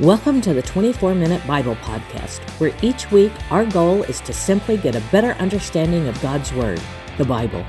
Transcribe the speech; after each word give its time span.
Welcome 0.00 0.42
to 0.42 0.52
the 0.52 0.60
24 0.60 1.14
Minute 1.14 1.46
Bible 1.46 1.74
Podcast, 1.76 2.40
where 2.60 2.76
each 2.82 3.10
week 3.10 3.32
our 3.50 3.64
goal 3.64 4.02
is 4.02 4.20
to 4.20 4.32
simply 4.34 4.76
get 4.76 4.94
a 4.94 5.00
better 5.10 5.30
understanding 5.40 6.06
of 6.06 6.20
God's 6.20 6.52
Word, 6.52 6.82
the 7.16 7.24
Bible. 7.24 7.64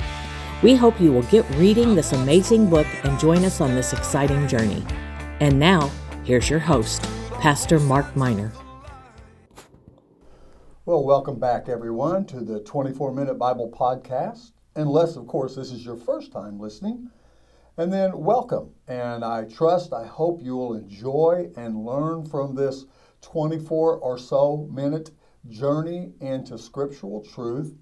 We 0.62 0.76
hope 0.76 1.00
you 1.00 1.14
will 1.14 1.24
get 1.24 1.50
reading 1.52 1.96
this 1.96 2.12
amazing 2.12 2.70
book 2.70 2.86
and 3.06 3.18
join 3.18 3.46
us 3.46 3.62
on 3.62 3.76
this 3.76 3.94
exciting 3.94 4.46
journey. 4.50 4.86
And 5.40 5.58
now, 5.58 5.90
here's 6.26 6.50
your 6.50 6.60
host, 6.60 7.02
Pastor 7.40 7.80
Mark 7.80 8.14
Miner. 8.14 8.52
Well, 10.84 11.06
welcome 11.06 11.40
back, 11.40 11.70
everyone, 11.70 12.26
to 12.26 12.42
the 12.42 12.60
24 12.60 13.14
Minute 13.14 13.36
Bible 13.36 13.72
Podcast. 13.72 14.52
Unless, 14.76 15.16
of 15.16 15.28
course, 15.28 15.56
this 15.56 15.72
is 15.72 15.86
your 15.86 15.96
first 15.96 16.34
time 16.34 16.60
listening. 16.60 17.10
And 17.80 17.94
then 17.94 18.18
welcome. 18.18 18.72
And 18.88 19.24
I 19.24 19.44
trust, 19.44 19.94
I 19.94 20.04
hope 20.04 20.42
you 20.42 20.56
will 20.56 20.74
enjoy 20.74 21.52
and 21.56 21.86
learn 21.86 22.26
from 22.26 22.56
this 22.56 22.86
24 23.22 23.98
or 23.98 24.18
so 24.18 24.68
minute 24.74 25.12
journey 25.48 26.14
into 26.20 26.58
scriptural 26.58 27.22
truth 27.24 27.76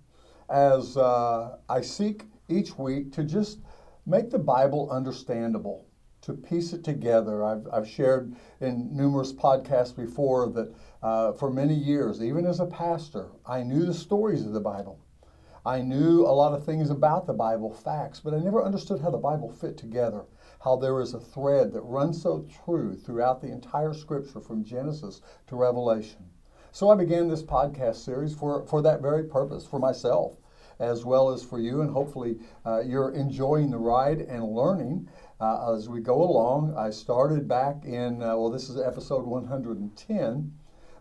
as 0.49 0.97
uh, 0.97 1.59
I 1.69 1.79
seek 1.79 2.25
each 2.49 2.77
week 2.77 3.13
to 3.13 3.23
just 3.23 3.59
make 4.05 4.31
the 4.31 4.37
Bible 4.39 4.91
understandable, 4.91 5.85
to 6.23 6.33
piece 6.33 6.73
it 6.73 6.83
together. 6.83 7.45
I've, 7.45 7.65
I've 7.71 7.87
shared 7.87 8.35
in 8.59 8.93
numerous 8.93 9.31
podcasts 9.31 9.95
before 9.95 10.49
that 10.49 10.75
uh, 11.03 11.31
for 11.31 11.49
many 11.49 11.73
years, 11.73 12.21
even 12.21 12.45
as 12.45 12.59
a 12.59 12.65
pastor, 12.65 13.29
I 13.45 13.63
knew 13.63 13.85
the 13.85 13.93
stories 13.93 14.45
of 14.45 14.51
the 14.51 14.59
Bible. 14.59 15.04
I 15.67 15.81
knew 15.81 16.27
a 16.27 16.29
lot 16.29 16.53
of 16.53 16.63
things 16.63 16.91
about 16.91 17.25
the 17.25 17.33
Bible, 17.33 17.73
facts, 17.73 18.19
but 18.19 18.35
I 18.35 18.37
never 18.37 18.63
understood 18.63 19.01
how 19.01 19.09
the 19.09 19.17
Bible 19.17 19.49
fit 19.49 19.77
together, 19.77 20.25
how 20.63 20.75
there 20.75 21.01
is 21.01 21.15
a 21.15 21.19
thread 21.19 21.73
that 21.73 21.81
runs 21.81 22.21
so 22.21 22.45
true 22.63 22.95
throughout 22.95 23.41
the 23.41 23.51
entire 23.51 23.95
scripture 23.95 24.39
from 24.39 24.63
Genesis 24.63 25.21
to 25.47 25.55
Revelation. 25.55 26.29
So 26.71 26.91
I 26.91 26.95
began 26.95 27.27
this 27.27 27.41
podcast 27.41 27.95
series 27.95 28.35
for, 28.35 28.63
for 28.67 28.83
that 28.83 29.01
very 29.01 29.23
purpose, 29.23 29.65
for 29.65 29.79
myself, 29.79 30.37
as 30.77 31.03
well 31.03 31.31
as 31.31 31.43
for 31.43 31.57
you, 31.57 31.81
and 31.81 31.89
hopefully 31.89 32.37
uh, 32.63 32.81
you're 32.81 33.13
enjoying 33.13 33.71
the 33.71 33.79
ride 33.79 34.19
and 34.19 34.43
learning 34.43 35.09
uh, 35.41 35.73
as 35.73 35.89
we 35.89 35.99
go 35.99 36.21
along. 36.21 36.75
I 36.77 36.91
started 36.91 37.47
back 37.47 37.85
in, 37.85 38.21
uh, 38.21 38.37
well, 38.37 38.51
this 38.51 38.69
is 38.69 38.79
episode 38.79 39.25
110 39.25 40.53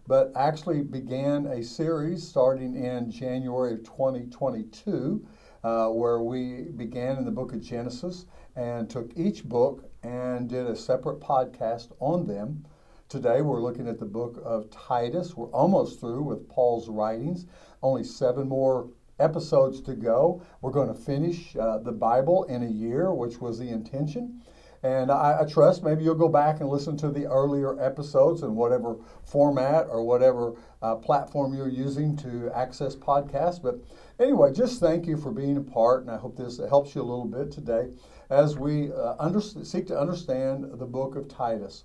but 0.06 0.32
actually 0.36 0.82
began 0.82 1.46
a 1.46 1.62
series 1.62 2.26
starting 2.26 2.74
in 2.74 3.10
January 3.10 3.72
of 3.72 3.84
2022, 3.84 5.26
uh, 5.62 5.88
where 5.88 6.20
we 6.20 6.64
began 6.76 7.16
in 7.16 7.24
the 7.24 7.30
book 7.30 7.52
of 7.54 7.62
Genesis 7.62 8.26
and 8.54 8.88
took 8.90 9.16
each 9.16 9.44
book 9.44 9.90
and 10.02 10.48
did 10.48 10.66
a 10.66 10.76
separate 10.76 11.20
podcast 11.20 11.92
on 12.00 12.26
them. 12.26 12.64
Today 13.08 13.40
we're 13.40 13.62
looking 13.62 13.88
at 13.88 13.98
the 13.98 14.04
book 14.04 14.40
of 14.44 14.70
Titus. 14.70 15.36
We're 15.36 15.50
almost 15.52 16.00
through 16.00 16.22
with 16.22 16.48
Paul's 16.48 16.88
writings, 16.88 17.46
only 17.82 18.04
seven 18.04 18.48
more 18.48 18.88
episodes 19.18 19.80
to 19.82 19.94
go. 19.94 20.42
We're 20.60 20.70
going 20.70 20.88
to 20.88 21.00
finish 21.00 21.56
uh, 21.56 21.78
the 21.78 21.92
Bible 21.92 22.44
in 22.44 22.62
a 22.62 22.68
year, 22.68 23.12
which 23.14 23.40
was 23.40 23.58
the 23.58 23.70
intention. 23.70 24.42
And 24.84 25.10
I, 25.10 25.38
I, 25.40 25.44
trust 25.46 25.82
maybe 25.82 26.04
you'll 26.04 26.14
go 26.14 26.28
back 26.28 26.60
and 26.60 26.68
listen 26.68 26.94
to 26.98 27.10
the 27.10 27.24
earlier 27.24 27.82
episodes 27.82 28.42
in 28.42 28.54
whatever 28.54 28.96
format 29.24 29.86
or 29.88 30.04
whatever 30.04 30.56
uh, 30.82 30.96
platform 30.96 31.54
you're 31.54 31.70
using 31.70 32.14
to 32.18 32.50
access 32.54 32.94
podcasts. 32.94 33.62
But 33.62 33.76
anyway, 34.20 34.52
just 34.52 34.80
thank 34.80 35.06
you 35.06 35.16
for 35.16 35.32
being 35.32 35.56
a 35.56 35.62
part, 35.62 36.02
and 36.02 36.10
I 36.10 36.18
hope 36.18 36.36
this 36.36 36.58
helps 36.68 36.94
you 36.94 37.00
a 37.00 37.02
little 37.02 37.24
bit 37.24 37.50
today 37.50 37.88
as 38.28 38.58
we 38.58 38.92
uh, 38.92 39.14
under, 39.18 39.40
seek 39.40 39.86
to 39.86 39.98
understand 39.98 40.66
the 40.78 40.84
book 40.84 41.16
of 41.16 41.28
Titus. 41.28 41.84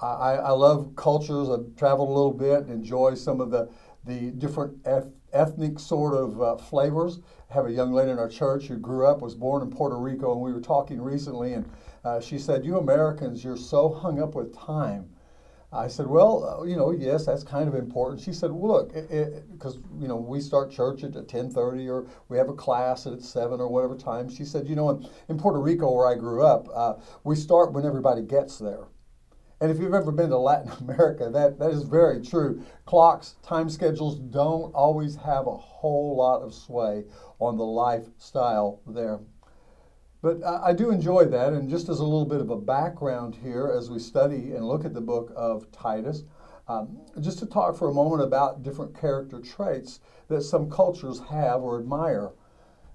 I, 0.00 0.34
I 0.34 0.50
love 0.50 0.92
cultures. 0.96 1.48
I've 1.48 1.76
traveled 1.76 2.08
a 2.08 2.12
little 2.12 2.32
bit 2.32 2.60
and 2.60 2.70
enjoy 2.70 3.14
some 3.14 3.40
of 3.40 3.50
the, 3.50 3.68
the 4.04 4.30
different 4.32 4.86
ethnic 5.32 5.78
sort 5.78 6.14
of 6.14 6.40
uh, 6.40 6.56
flavors. 6.56 7.20
I 7.50 7.54
have 7.54 7.66
a 7.66 7.72
young 7.72 7.92
lady 7.92 8.10
in 8.10 8.18
our 8.18 8.28
church 8.28 8.66
who 8.66 8.76
grew 8.76 9.06
up, 9.06 9.20
was 9.20 9.34
born 9.34 9.62
in 9.62 9.70
Puerto 9.70 9.96
Rico, 9.96 10.32
and 10.32 10.40
we 10.40 10.52
were 10.52 10.60
talking 10.60 11.00
recently, 11.00 11.52
and 11.52 11.70
uh, 12.04 12.20
she 12.20 12.38
said, 12.38 12.64
"You 12.64 12.78
Americans, 12.78 13.44
you're 13.44 13.56
so 13.56 13.92
hung 13.92 14.20
up 14.20 14.34
with 14.34 14.56
time." 14.56 15.10
I 15.74 15.88
said, 15.88 16.06
"Well, 16.06 16.60
uh, 16.60 16.64
you 16.64 16.76
know, 16.76 16.90
yes, 16.90 17.26
that's 17.26 17.44
kind 17.44 17.66
of 17.66 17.74
important." 17.74 18.20
She 18.20 18.32
said, 18.32 18.50
well, 18.52 18.74
"Look, 18.74 18.92
because 18.92 19.78
you 19.98 20.08
know 20.08 20.16
we 20.16 20.40
start 20.40 20.70
church 20.70 21.02
at 21.04 21.12
10:30, 21.12 21.88
or 21.88 22.06
we 22.28 22.36
have 22.36 22.48
a 22.48 22.54
class 22.54 23.06
at 23.06 23.22
seven 23.22 23.60
or 23.60 23.68
whatever 23.68 23.96
time." 23.96 24.28
She 24.28 24.44
said, 24.44 24.68
"You 24.68 24.76
know, 24.76 24.90
in, 24.90 25.08
in 25.28 25.38
Puerto 25.38 25.60
Rico, 25.60 25.90
where 25.90 26.06
I 26.06 26.14
grew 26.14 26.44
up, 26.44 26.68
uh, 26.74 26.94
we 27.24 27.36
start 27.36 27.72
when 27.72 27.86
everybody 27.86 28.22
gets 28.22 28.58
there." 28.58 28.88
And 29.62 29.70
if 29.70 29.78
you've 29.78 29.94
ever 29.94 30.10
been 30.10 30.30
to 30.30 30.38
Latin 30.38 30.72
America, 30.80 31.30
that, 31.30 31.60
that 31.60 31.70
is 31.70 31.84
very 31.84 32.20
true. 32.20 32.64
Clocks, 32.84 33.36
time 33.44 33.70
schedules 33.70 34.18
don't 34.18 34.74
always 34.74 35.14
have 35.14 35.46
a 35.46 35.56
whole 35.56 36.16
lot 36.16 36.42
of 36.42 36.52
sway 36.52 37.04
on 37.38 37.56
the 37.56 37.64
lifestyle 37.64 38.80
there. 38.88 39.20
But 40.20 40.42
I 40.44 40.72
do 40.72 40.90
enjoy 40.90 41.26
that. 41.26 41.52
And 41.52 41.70
just 41.70 41.88
as 41.88 42.00
a 42.00 42.04
little 42.04 42.24
bit 42.24 42.40
of 42.40 42.50
a 42.50 42.56
background 42.56 43.36
here, 43.40 43.72
as 43.72 43.88
we 43.88 44.00
study 44.00 44.52
and 44.52 44.66
look 44.66 44.84
at 44.84 44.94
the 44.94 45.00
book 45.00 45.32
of 45.36 45.70
Titus, 45.70 46.24
um, 46.66 46.98
just 47.20 47.38
to 47.38 47.46
talk 47.46 47.76
for 47.76 47.88
a 47.88 47.94
moment 47.94 48.22
about 48.22 48.64
different 48.64 48.98
character 48.98 49.38
traits 49.38 50.00
that 50.26 50.42
some 50.42 50.70
cultures 50.70 51.20
have 51.30 51.62
or 51.62 51.78
admire. 51.78 52.32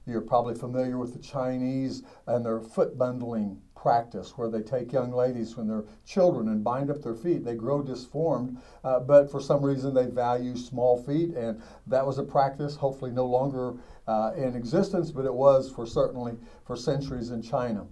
You're 0.06 0.20
probably 0.20 0.56
familiar 0.56 0.98
with 0.98 1.14
the 1.14 1.20
Chinese 1.20 2.04
and 2.26 2.46
their 2.46 2.60
foot 2.60 2.98
bundling 2.98 3.62
practice 3.82 4.38
where 4.38 4.50
they 4.50 4.62
take 4.62 4.92
young 4.92 5.14
ladies 5.14 5.56
when 5.56 5.68
they're 5.68 5.86
children 6.06 6.50
and 6.50 6.64
bind 6.64 6.90
up 6.90 7.02
their 7.02 7.14
feet. 7.14 7.46
They 7.46 7.56
grow 7.56 7.82
disformed, 7.82 8.58
uh, 8.84 9.00
but 9.02 9.30
for 9.32 9.40
some 9.40 9.64
reason 9.64 9.94
they 9.94 10.08
value 10.08 10.58
small 10.58 11.02
feet, 11.04 11.36
and 11.36 11.62
that 11.86 12.06
was 12.06 12.18
a 12.18 12.24
practice, 12.24 12.76
hopefully 12.76 13.12
no 13.12 13.26
longer 13.26 13.76
uh, 14.08 14.34
in 14.36 14.56
existence, 14.56 15.12
but 15.12 15.26
it 15.26 15.34
was 15.34 15.72
for 15.72 15.86
certainly 15.86 16.38
for 16.66 16.76
centuries 16.76 17.30
in 17.30 17.42
China. 17.42 17.86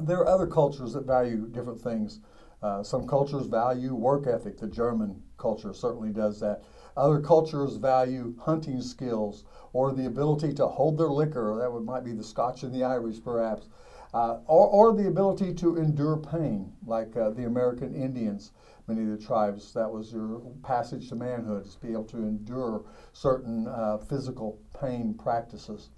There 0.00 0.18
are 0.18 0.28
other 0.28 0.46
cultures 0.46 0.94
that 0.94 1.04
value 1.04 1.46
different 1.48 1.80
things. 1.80 2.20
Uh, 2.62 2.82
some 2.82 3.06
cultures 3.06 3.46
value 3.46 3.94
work 3.94 4.26
ethic. 4.26 4.56
The 4.58 4.68
German 4.68 5.22
culture 5.36 5.74
certainly 5.74 6.10
does 6.10 6.40
that. 6.40 6.62
Other 6.96 7.20
cultures 7.20 7.76
value 7.76 8.34
hunting 8.38 8.80
skills 8.80 9.44
or 9.72 9.92
the 9.92 10.06
ability 10.06 10.54
to 10.54 10.66
hold 10.66 10.96
their 10.96 11.08
liquor. 11.08 11.56
That 11.58 11.72
would, 11.72 11.84
might 11.84 12.04
be 12.04 12.12
the 12.12 12.24
Scotch 12.24 12.62
and 12.62 12.74
the 12.74 12.84
Irish, 12.84 13.22
perhaps 13.22 13.68
uh, 14.14 14.38
or, 14.46 14.66
or 14.68 14.92
the 14.92 15.08
ability 15.08 15.54
to 15.54 15.76
endure 15.76 16.16
pain, 16.16 16.72
like 16.86 17.16
uh, 17.16 17.30
the 17.30 17.44
American 17.44 17.94
Indians, 17.94 18.52
many 18.86 19.02
of 19.02 19.08
the 19.08 19.24
tribes, 19.24 19.72
that 19.72 19.90
was 19.90 20.12
your 20.12 20.40
passage 20.62 21.08
to 21.08 21.14
manhood, 21.14 21.70
to 21.70 21.78
be 21.78 21.92
able 21.92 22.04
to 22.04 22.18
endure 22.18 22.84
certain 23.12 23.66
uh, 23.66 23.98
physical 23.98 24.58
pain 24.78 25.14
practices. 25.14 25.90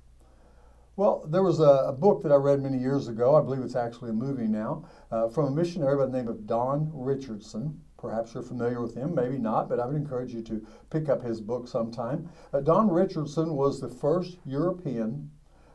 Well, 0.97 1.27
there 1.29 1.43
was 1.43 1.59
a, 1.59 1.87
a, 1.89 1.93
book 1.93 2.23
that 2.23 2.31
I 2.31 2.37
read 2.37 2.63
many 2.63 2.79
years 2.79 3.09
ago, 3.09 3.35
I 3.35 3.41
believe 3.41 3.63
it's 3.65 3.75
actually 3.75 4.11
a 4.11 4.15
movie 4.15 4.47
now, 4.47 4.85
uh, 5.11 5.29
from 5.29 5.47
a 5.47 5.51
missionary 5.51 5.97
by 5.97 6.07
the 6.07 6.17
name 6.17 6.29
of 6.29 6.47
Don 6.47 6.89
Richardson. 6.95 7.81
Perhaps 7.99 8.35
you're 8.35 8.45
familiar 8.45 8.81
with 8.81 8.95
him, 8.95 9.13
maybe 9.13 9.39
not, 9.39 9.69
but 9.69 9.81
I 9.81 9.87
would 9.87 9.97
encourage 9.97 10.33
you 10.33 10.43
to 10.43 10.65
pick 10.91 11.09
up 11.09 11.21
his 11.21 11.41
book 11.41 11.67
sometime. 11.67 12.29
Uh, 12.53 12.61
Don 12.61 12.89
Richardson 12.89 13.57
was 13.57 13.81
the 13.81 13.89
first 13.89 14.39
European 14.45 15.31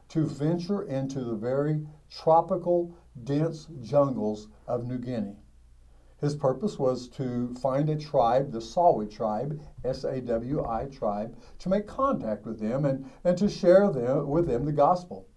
to 0.09 0.25
venture 0.25 0.83
into 0.83 1.23
the 1.23 1.35
very 1.35 1.85
tropical, 2.09 2.95
dense 3.23 3.67
jungles 3.81 4.47
of 4.67 4.85
New 4.85 4.97
Guinea. 4.97 5.37
His 6.19 6.35
purpose 6.35 6.77
was 6.77 7.07
to 7.09 7.53
find 7.61 7.89
a 7.89 7.95
tribe, 7.95 8.51
the 8.51 8.59
Sawi 8.59 9.09
tribe, 9.09 9.61
S 9.85 10.03
A 10.03 10.19
W 10.19 10.65
I 10.65 10.85
tribe, 10.85 11.37
to 11.59 11.69
make 11.69 11.87
contact 11.87 12.45
with 12.45 12.59
them 12.59 12.83
and, 12.83 13.09
and 13.23 13.37
to 13.37 13.47
share 13.47 13.89
them, 13.89 14.27
with 14.27 14.47
them 14.47 14.65
the 14.65 14.73
gospel. 14.73 15.27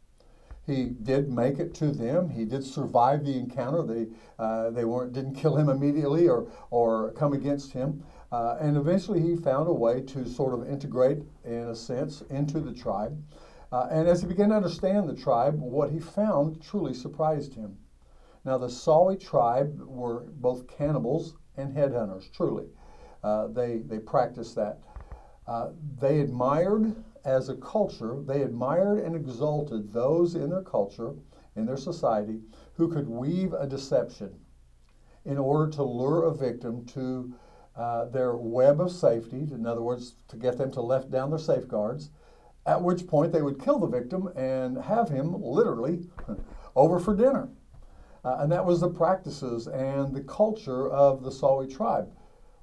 He 0.66 0.86
did 1.02 1.28
make 1.28 1.58
it 1.58 1.74
to 1.74 1.90
them. 1.90 2.30
He 2.30 2.44
did 2.44 2.64
survive 2.64 3.24
the 3.24 3.36
encounter. 3.36 3.82
They, 3.82 4.06
uh, 4.38 4.70
they 4.70 4.84
weren't, 4.84 5.12
didn't 5.12 5.34
kill 5.34 5.56
him 5.56 5.68
immediately 5.68 6.28
or, 6.28 6.50
or 6.70 7.12
come 7.12 7.32
against 7.32 7.72
him. 7.72 8.04
Uh, 8.30 8.56
and 8.60 8.76
eventually 8.76 9.20
he 9.20 9.36
found 9.36 9.68
a 9.68 9.72
way 9.72 10.00
to 10.00 10.24
sort 10.24 10.54
of 10.54 10.68
integrate, 10.68 11.18
in 11.44 11.68
a 11.68 11.74
sense, 11.76 12.22
into 12.30 12.60
the 12.60 12.72
tribe. 12.72 13.20
Uh, 13.72 13.88
and 13.90 14.06
as 14.06 14.20
he 14.20 14.28
began 14.28 14.50
to 14.50 14.54
understand 14.54 15.08
the 15.08 15.14
tribe, 15.14 15.58
what 15.58 15.90
he 15.90 15.98
found 15.98 16.62
truly 16.62 16.92
surprised 16.92 17.54
him. 17.54 17.78
Now, 18.44 18.58
the 18.58 18.66
Sawi 18.66 19.18
tribe 19.18 19.80
were 19.80 20.24
both 20.34 20.66
cannibals 20.66 21.36
and 21.56 21.74
headhunters, 21.74 22.30
truly. 22.32 22.66
Uh, 23.24 23.46
they, 23.46 23.78
they 23.78 23.98
practiced 23.98 24.54
that. 24.56 24.80
Uh, 25.46 25.70
they 25.98 26.20
admired, 26.20 26.94
as 27.24 27.48
a 27.48 27.56
culture, 27.56 28.18
they 28.26 28.42
admired 28.42 28.98
and 28.98 29.16
exalted 29.16 29.92
those 29.92 30.34
in 30.34 30.50
their 30.50 30.62
culture, 30.62 31.14
in 31.56 31.64
their 31.64 31.76
society, 31.76 32.40
who 32.74 32.88
could 32.88 33.08
weave 33.08 33.52
a 33.52 33.66
deception 33.66 34.34
in 35.24 35.38
order 35.38 35.70
to 35.70 35.82
lure 35.82 36.24
a 36.24 36.34
victim 36.34 36.84
to 36.86 37.32
uh, 37.76 38.06
their 38.06 38.36
web 38.36 38.80
of 38.80 38.90
safety, 38.90 39.48
in 39.50 39.66
other 39.66 39.82
words, 39.82 40.16
to 40.28 40.36
get 40.36 40.58
them 40.58 40.70
to 40.72 40.80
let 40.80 41.10
down 41.10 41.30
their 41.30 41.38
safeguards, 41.38 42.10
at 42.66 42.82
which 42.82 43.06
point 43.06 43.32
they 43.32 43.42
would 43.42 43.62
kill 43.62 43.78
the 43.78 43.86
victim 43.86 44.28
and 44.36 44.78
have 44.78 45.08
him 45.08 45.34
literally 45.42 46.00
over 46.76 46.98
for 46.98 47.14
dinner. 47.14 47.48
Uh, 48.24 48.36
and 48.40 48.52
that 48.52 48.64
was 48.64 48.80
the 48.80 48.88
practices 48.88 49.66
and 49.66 50.14
the 50.14 50.20
culture 50.20 50.88
of 50.88 51.24
the 51.24 51.30
Sawi 51.30 51.74
tribe. 51.74 52.12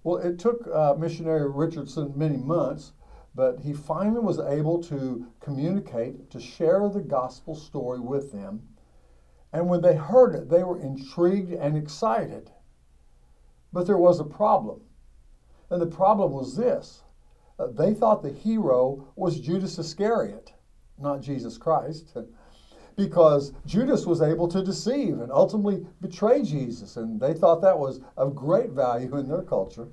Well, 0.04 0.18
it 0.18 0.40
took 0.40 0.66
uh, 0.68 0.96
missionary 0.98 1.50
Richardson 1.50 2.13
many 2.16 2.38
months, 2.38 2.94
but 3.36 3.60
he 3.60 3.74
finally 3.74 4.22
was 4.22 4.40
able 4.40 4.81
to 4.84 5.28
communicate, 5.42 6.30
to 6.31 6.40
share 6.40 6.88
the 6.88 7.02
gospel 7.02 7.56
story 7.56 8.00
with 8.00 8.31
them. 8.31 8.62
And 9.52 9.68
when 9.68 9.81
they 9.81 9.95
heard 9.95 10.34
it, 10.36 10.50
they 10.50 10.63
were 10.63 10.80
intrigued 10.80 11.52
and 11.52 11.75
excited. 11.75 12.52
But 13.74 13.86
there 13.86 13.98
was 13.98 14.19
a 14.19 14.25
problem. 14.25 14.81
And 15.69 15.81
the 15.81 15.88
problem 15.88 16.31
was 16.31 16.56
this 16.56 17.04
they 17.72 17.94
thought 17.94 18.24
the 18.24 18.32
hero 18.32 19.12
was 19.16 19.40
Judas 19.40 19.78
Iscariot, 19.78 20.54
not 20.98 21.22
Jesus 21.22 21.58
Christ 21.58 22.16
because 23.00 23.54
Judas 23.66 24.06
was 24.06 24.22
able 24.22 24.50
to 24.50 24.62
deceive 24.62 25.22
and 25.22 25.32
ultimately 25.32 25.88
betray 26.02 26.44
Jesus, 26.44 26.98
and 26.98 27.18
they 27.18 27.34
thought 27.34 27.62
that 27.62 27.80
was 27.80 28.02
of 28.18 28.36
great 28.36 28.72
value 28.72 29.16
in 29.16 29.30
their 29.30 29.42
culture. 29.42 29.88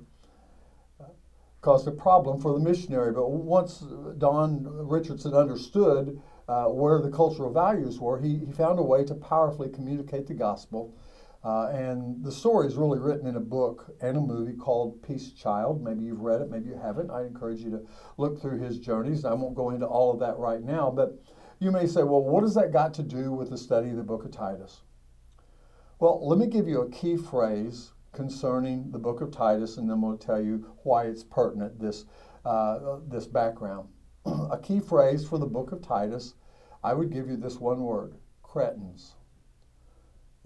Caused 1.61 1.87
a 1.87 1.91
problem 1.91 2.41
for 2.41 2.51
the 2.51 2.59
missionary, 2.59 3.13
but 3.13 3.31
once 3.31 3.79
Don 4.17 4.65
Richardson 4.65 5.33
understood 5.33 6.21
uh, 6.49 6.65
where 6.65 7.01
the 7.01 7.09
cultural 7.09 7.51
values 7.51 7.97
were, 7.97 8.19
he, 8.19 8.39
he 8.39 8.51
found 8.51 8.77
a 8.77 8.83
way 8.83 9.05
to 9.05 9.15
powerfully 9.15 9.69
communicate 9.69 10.27
the 10.27 10.33
gospel. 10.33 10.93
Uh, 11.47 11.69
and 11.69 12.21
the 12.25 12.31
story 12.31 12.67
is 12.67 12.75
really 12.75 12.99
written 12.99 13.25
in 13.25 13.37
a 13.37 13.39
book 13.39 13.95
and 14.01 14.17
a 14.17 14.19
movie 14.19 14.51
called 14.51 15.01
Peace 15.01 15.31
Child. 15.31 15.81
Maybe 15.81 16.03
you've 16.03 16.19
read 16.19 16.41
it, 16.41 16.49
maybe 16.49 16.67
you 16.67 16.75
haven't. 16.75 17.09
I 17.09 17.21
encourage 17.21 17.61
you 17.61 17.71
to 17.71 17.87
look 18.17 18.41
through 18.41 18.59
his 18.59 18.79
journeys. 18.79 19.23
I 19.23 19.31
won't 19.31 19.55
go 19.55 19.69
into 19.69 19.85
all 19.85 20.11
of 20.11 20.19
that 20.19 20.37
right 20.37 20.61
now, 20.61 20.91
but 20.91 21.17
you 21.59 21.71
may 21.71 21.87
say, 21.87 22.03
well, 22.03 22.21
what 22.21 22.43
has 22.43 22.53
that 22.55 22.73
got 22.73 22.93
to 22.95 23.01
do 23.01 23.31
with 23.31 23.49
the 23.49 23.57
study 23.57 23.91
of 23.91 23.95
the 23.95 24.03
book 24.03 24.25
of 24.25 24.31
Titus? 24.31 24.81
Well, 25.99 26.27
let 26.27 26.37
me 26.37 26.47
give 26.47 26.67
you 26.67 26.81
a 26.81 26.89
key 26.89 27.15
phrase 27.15 27.93
concerning 28.11 28.91
the 28.91 28.99
book 28.99 29.21
of 29.21 29.31
Titus, 29.31 29.77
and 29.77 29.89
then 29.89 30.01
we'll 30.01 30.17
tell 30.17 30.41
you 30.41 30.75
why 30.83 31.05
it's 31.05 31.23
pertinent, 31.23 31.79
this, 31.79 32.03
uh, 32.43 32.97
this 33.07 33.25
background. 33.25 33.87
a 34.25 34.59
key 34.61 34.81
phrase 34.81 35.25
for 35.25 35.37
the 35.37 35.45
book 35.45 35.71
of 35.71 35.81
Titus, 35.81 36.33
I 36.83 36.93
would 36.93 37.09
give 37.09 37.29
you 37.29 37.37
this 37.37 37.57
one 37.57 37.79
word 37.79 38.15
Cretans. 38.43 39.13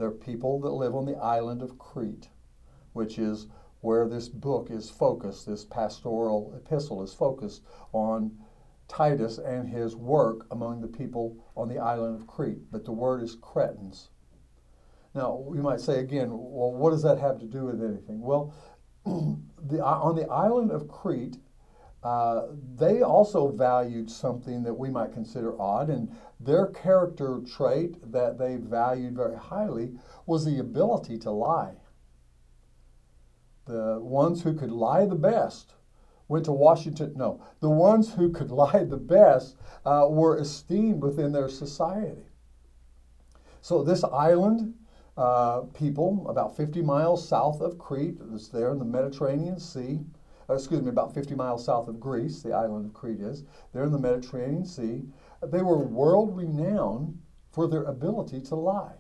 They're 0.02 0.10
people 0.10 0.60
that 0.62 0.72
live 0.72 0.96
on 0.96 1.06
the 1.06 1.18
island 1.18 1.62
of 1.62 1.78
Crete, 1.78 2.30
which 2.94 3.20
is 3.20 3.46
where 3.82 4.10
this 4.10 4.30
book 4.30 4.72
is 4.72 4.90
focused, 4.90 5.46
this 5.46 5.64
pastoral 5.64 6.56
epistle 6.56 7.04
is 7.04 7.14
focused 7.14 7.62
on 7.94 8.36
Titus 8.88 9.38
and 9.38 9.70
his 9.70 9.96
work 9.96 10.48
among 10.50 10.82
the 10.82 10.88
people 10.88 11.38
on 11.56 11.70
the 11.70 11.78
island 11.78 12.20
of 12.20 12.26
Crete, 12.26 12.72
but 12.72 12.84
the 12.84 12.92
word 12.92 13.22
is 13.22 13.36
Cretans. 13.36 14.10
Now, 15.14 15.46
you 15.54 15.62
might 15.62 15.82
say 15.82 16.00
again, 16.00 16.32
well, 16.32 16.74
what 16.74 16.90
does 16.90 17.04
that 17.04 17.20
have 17.20 17.40
to 17.40 17.46
do 17.46 17.66
with 17.66 17.84
anything? 17.84 18.22
Well, 18.22 18.56
the, 19.06 19.86
on 19.86 20.16
the 20.16 20.28
island 20.32 20.72
of 20.72 20.88
Crete, 20.88 21.38
uh, 22.04 22.48
they 22.76 23.02
also 23.02 23.50
valued 23.50 24.10
something 24.10 24.64
that 24.64 24.74
we 24.74 24.90
might 24.90 25.14
consider 25.14 25.60
odd, 25.62 25.90
and 25.90 26.10
their 26.40 26.68
character 26.68 27.42
trait 27.46 28.12
that 28.12 28.40
they 28.40 28.56
valued 28.56 29.16
very 29.16 29.38
highly 29.38 29.94
was 30.26 30.44
the 30.44 30.60
ability 30.60 31.18
to 31.20 31.32
lie. 31.32 31.76
The 33.66 34.00
ones 34.02 34.42
who 34.42 34.54
could 34.54 34.72
lie 34.72 35.06
the 35.06 35.16
best 35.16 35.76
went 36.28 36.46
to 36.46 36.52
Washington. 36.52 37.14
No, 37.16 37.44
the 37.60 37.70
ones 37.70 38.14
who 38.14 38.32
could 38.32 38.50
lie 38.64 38.84
the 38.84 38.98
best 38.98 39.56
uh, 39.86 40.08
were 40.10 40.40
esteemed 40.40 41.04
within 41.04 41.32
their 41.32 41.50
society. 41.50 42.26
So 43.62 43.84
this 43.84 44.04
island 44.04 44.74
uh, 45.18 45.62
people, 45.74 46.26
about 46.30 46.58
50 46.58 46.82
miles 46.82 47.28
south 47.28 47.62
of 47.62 47.78
Crete, 47.78 48.18
it's 48.34 48.48
there 48.48 48.72
in 48.72 48.80
the 48.80 48.86
Mediterranean 48.86 49.60
Sea. 49.60 50.00
Uh, 50.52 50.56
excuse 50.56 50.82
me, 50.82 50.90
about 50.90 51.14
50 51.14 51.34
miles 51.34 51.64
south 51.64 51.88
of 51.88 51.98
Greece, 51.98 52.42
the 52.42 52.52
island 52.52 52.86
of 52.86 52.94
Crete 52.94 53.22
is. 53.22 53.46
They're 53.72 53.86
in 53.86 53.92
the 53.94 53.98
Mediterranean 53.98 54.66
Sea. 54.66 55.04
They 55.42 55.62
were 55.62 55.78
world 55.78 56.36
renowned 56.36 57.18
for 57.52 57.70
their 57.70 57.84
ability 57.84 58.42
to 58.42 58.56
lie. 58.56 58.96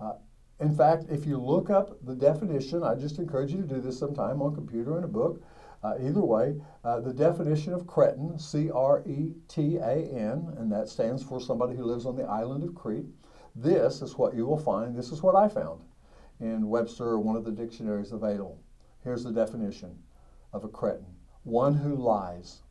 Uh, 0.00 0.12
in 0.60 0.72
fact, 0.72 1.06
if 1.10 1.26
you 1.26 1.38
look 1.38 1.70
up 1.70 1.98
the 2.06 2.14
definition, 2.14 2.84
I 2.84 2.94
just 2.94 3.18
encourage 3.18 3.50
you 3.50 3.62
to 3.62 3.66
do 3.66 3.80
this 3.80 3.98
sometime 3.98 4.40
on 4.40 4.54
computer 4.54 4.96
in 4.96 5.02
a 5.02 5.08
book. 5.08 5.42
Uh, 5.82 5.96
either 6.00 6.22
way, 6.22 6.60
uh, 6.84 7.00
the 7.00 7.12
definition 7.12 7.72
of 7.72 7.88
Cretan, 7.88 8.38
C 8.38 8.70
R 8.70 9.02
E 9.06 9.34
T 9.48 9.78
A 9.78 10.06
N, 10.06 10.54
and 10.56 10.70
that 10.70 10.88
stands 10.88 11.20
for 11.20 11.40
somebody 11.40 11.74
who 11.74 11.82
lives 11.82 12.06
on 12.06 12.14
the 12.14 12.26
island 12.26 12.62
of 12.62 12.76
Crete. 12.76 13.06
This 13.56 14.02
is 14.02 14.16
what 14.16 14.34
you 14.36 14.46
will 14.46 14.56
find. 14.56 14.94
This 14.94 15.10
is 15.10 15.20
what 15.20 15.34
I 15.34 15.48
found 15.48 15.82
in 16.38 16.68
Webster 16.68 17.06
or 17.06 17.18
one 17.18 17.34
of 17.34 17.44
the 17.44 17.50
dictionaries 17.50 18.12
available. 18.12 18.62
Here's 19.02 19.24
the 19.24 19.32
definition 19.32 19.98
of 20.54 20.64
a 20.64 20.68
Cretan 20.68 21.14
one 21.44 21.74
who 21.74 21.94
lies, 21.94 22.62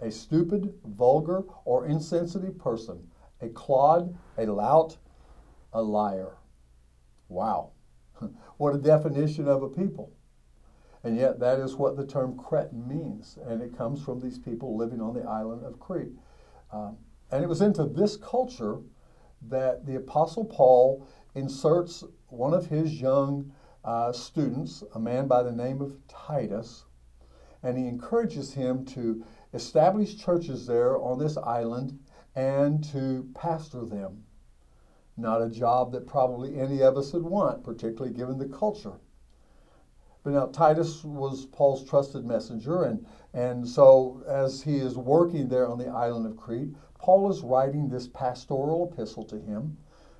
a 0.00 0.10
stupid, 0.10 0.74
vulgar, 0.84 1.44
or 1.64 1.86
insensitive 1.86 2.58
person, 2.58 3.08
a 3.40 3.48
clod, 3.48 4.16
a 4.36 4.44
lout, 4.44 4.98
a 5.72 5.80
liar. 5.80 6.36
Wow. 7.28 7.70
what 8.56 8.74
a 8.74 8.78
definition 8.78 9.48
of 9.48 9.62
a 9.62 9.68
people. 9.68 10.12
And 11.04 11.16
yet, 11.16 11.38
that 11.38 11.60
is 11.60 11.76
what 11.76 11.96
the 11.96 12.06
term 12.06 12.36
Cretan 12.36 12.86
means. 12.88 13.38
And 13.46 13.62
it 13.62 13.78
comes 13.78 14.02
from 14.02 14.20
these 14.20 14.38
people 14.38 14.76
living 14.76 15.00
on 15.00 15.14
the 15.14 15.22
island 15.22 15.64
of 15.64 15.78
Crete. 15.78 16.12
Um, 16.72 16.96
and 17.30 17.44
it 17.44 17.48
was 17.48 17.60
into 17.60 17.84
this 17.84 18.16
culture 18.16 18.80
that 19.48 19.86
the 19.86 19.96
Apostle 19.96 20.44
Paul 20.44 21.06
inserts 21.36 22.02
one 22.28 22.54
of 22.54 22.66
his 22.66 23.00
young 23.00 23.52
uh, 23.84 24.12
students, 24.12 24.82
a 24.94 24.98
man 24.98 25.28
by 25.28 25.44
the 25.44 25.52
name 25.52 25.80
of 25.80 25.96
Titus, 26.08 26.86
and 27.66 27.76
he 27.76 27.88
encourages 27.88 28.54
him 28.54 28.84
to 28.84 29.24
establish 29.52 30.16
churches 30.16 30.66
there 30.66 30.96
on 30.98 31.18
this 31.18 31.36
island 31.36 31.98
and 32.36 32.84
to 32.84 33.28
pastor 33.34 33.84
them. 33.84 34.22
Not 35.16 35.42
a 35.42 35.50
job 35.50 35.90
that 35.92 36.06
probably 36.06 36.60
any 36.60 36.82
of 36.82 36.96
us 36.96 37.12
would 37.12 37.24
want, 37.24 37.64
particularly 37.64 38.14
given 38.14 38.38
the 38.38 38.48
culture. 38.48 39.00
But 40.22 40.34
now 40.34 40.46
Titus 40.46 41.02
was 41.02 41.46
Paul's 41.46 41.84
trusted 41.84 42.24
messenger, 42.24 42.84
and, 42.84 43.04
and 43.32 43.66
so 43.66 44.22
as 44.28 44.62
he 44.62 44.76
is 44.76 44.96
working 44.96 45.48
there 45.48 45.68
on 45.68 45.78
the 45.78 45.88
island 45.88 46.26
of 46.26 46.36
Crete, 46.36 46.74
Paul 46.98 47.30
is 47.30 47.42
writing 47.42 47.88
this 47.88 48.06
pastoral 48.06 48.90
epistle 48.92 49.24
to 49.24 49.40
him. 49.40 49.76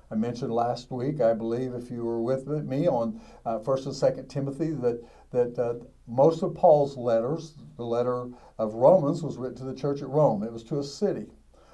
I 0.09 0.15
mentioned 0.15 0.53
last 0.53 0.91
week, 0.91 1.21
I 1.21 1.33
believe, 1.33 1.73
if 1.73 1.91
you 1.91 2.03
were 2.03 2.21
with 2.21 2.47
me 2.47 2.87
on 2.87 3.21
uh, 3.45 3.59
First 3.59 3.85
and 3.85 3.95
Second 3.95 4.27
Timothy, 4.27 4.71
that 4.71 5.03
that 5.31 5.59
uh, 5.59 5.73
most 6.07 6.41
of 6.41 6.55
Paul's 6.55 6.97
letters, 6.97 7.53
the 7.75 7.85
letter 7.85 8.29
of 8.57 8.73
Romans, 8.73 9.21
was 9.21 9.37
written 9.37 9.57
to 9.57 9.65
the 9.65 9.75
church 9.75 10.01
at 10.01 10.09
Rome. 10.09 10.43
It 10.43 10.53
was 10.53 10.63
to 10.63 10.79
a 10.79 10.83
city 10.83 11.27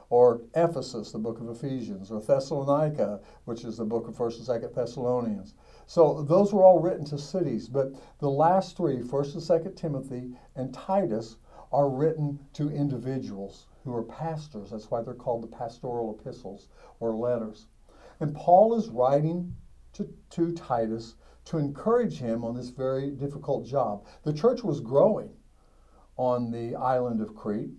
or 0.10 0.42
Ephesus, 0.54 1.12
the 1.12 1.18
book 1.18 1.40
of 1.40 1.50
Ephesians, 1.50 2.12
or 2.12 2.22
Thessalonica, 2.22 3.20
which 3.46 3.64
is 3.64 3.78
the 3.78 3.86
book 3.86 4.08
of 4.08 4.16
1st 4.16 4.48
and 4.48 4.64
2nd 4.64 4.76
Thessalonians. 4.76 5.56
So 5.88 6.22
those 6.22 6.54
were 6.54 6.64
all 6.64 6.80
written 6.80 7.06
to 7.06 7.18
cities, 7.18 7.68
but 7.68 7.94
the 8.20 8.30
last 8.30 8.78
three, 8.78 9.02
1st 9.02 9.34
and 9.34 9.66
2nd 9.66 9.76
Timothy 9.76 10.38
and 10.56 10.74
Titus, 10.74 11.38
are 11.72 11.90
written 11.90 12.40
to 12.54 12.70
individuals 12.70 13.66
who 13.84 13.96
are 13.96 14.04
pastors. 14.04 14.70
That's 14.70 14.92
why 14.92 15.02
they're 15.02 15.16
called 15.16 15.42
the 15.42 15.48
pastoral 15.48 16.16
epistles 16.16 16.68
or 17.00 17.16
letters. 17.16 17.66
And 18.20 18.36
Paul 18.36 18.76
is 18.76 18.90
writing 18.90 19.56
to, 19.94 20.08
to 20.32 20.52
Titus 20.54 21.16
to 21.46 21.58
encourage 21.58 22.20
him 22.20 22.44
on 22.44 22.56
this 22.56 22.70
very 22.70 23.12
difficult 23.12 23.66
job. 23.66 24.06
The 24.24 24.34
church 24.34 24.64
was 24.64 24.80
growing 24.80 25.32
on 26.18 26.52
the 26.52 26.76
island 26.76 27.22
of 27.22 27.36
Crete. 27.36 27.72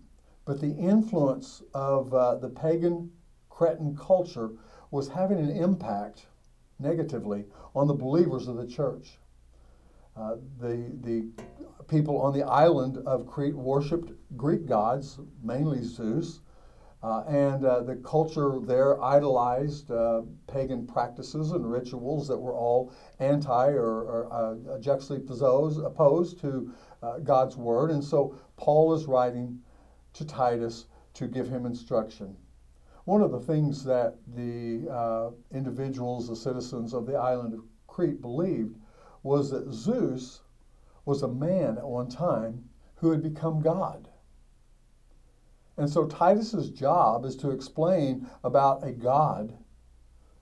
But 0.45 0.61
the 0.61 0.73
influence 0.73 1.63
of 1.73 2.13
uh, 2.13 2.37
the 2.37 2.51
pagan 2.51 3.11
Cretan 3.49 3.97
culture 3.97 4.51
was 4.91 5.09
having 5.09 5.39
an 5.39 5.51
impact 5.51 6.27
negatively 6.79 7.47
on 7.75 7.87
the 7.87 7.95
believers 7.95 8.49
of 8.49 8.57
the 8.57 8.67
church. 8.67 9.19
Uh, 10.17 10.37
the, 10.61 10.93
the 11.01 11.27
people 11.89 12.21
on 12.21 12.33
the 12.33 12.43
island 12.43 12.99
of 13.07 13.27
Crete 13.27 13.57
worshiped 13.57 14.13
Greek 14.37 14.67
gods, 14.67 15.19
mainly 15.43 15.83
Zeus, 15.83 16.41
and 17.27 17.67
uh, 17.67 17.83
the 17.83 17.97
culture 17.97 18.59
there 18.63 19.03
idolized 19.03 19.91
uh, 19.91 20.23
pagan 20.47 20.87
practices 20.87 21.53
and 21.53 21.71
rituals 21.71 22.27
that 22.27 22.39
were 22.39 22.55
all 22.55 22.95
anti 23.19 23.69
or, 23.73 24.05
or 24.05 24.33
uh, 24.33 24.79
juxtaposed 24.79 25.85
opposed 25.85 26.41
to 26.41 26.73
uh, 27.03 27.19
God's 27.19 27.59
word. 27.59 27.91
And 27.91 28.03
so 28.03 28.39
Paul 28.57 28.95
is 28.95 29.05
writing 29.05 29.61
to 30.15 30.25
Titus 30.25 30.87
to 31.13 31.27
give 31.27 31.47
him 31.47 31.67
instruction. 31.67 32.37
One 33.05 33.21
of 33.21 33.33
the 33.33 33.41
things 33.41 33.85
that 33.85 34.17
the 34.35 34.89
uh, 34.91 35.31
individuals, 35.53 36.29
the 36.29 36.37
citizens 36.37 36.95
of 36.95 37.05
the 37.05 37.17
island 37.17 37.53
of 37.53 37.61
Crete 37.87 38.23
believed 38.23 38.79
was 39.23 39.51
that 39.51 39.71
Zeus 39.71 40.41
was 41.05 41.23
a 41.23 41.29
man 41.29 41.77
at 41.77 41.87
one 41.87 42.09
time 42.09 42.65
who 42.95 43.11
had 43.11 43.23
become 43.23 43.61
God. 43.61 44.09
And 45.77 45.91
so 45.91 46.07
Titus's 46.07 46.71
job 46.71 47.25
is 47.25 47.37
to 47.37 47.51
explain 47.51 48.29
about 48.45 48.87
a 48.87 48.93
God 48.93 49.57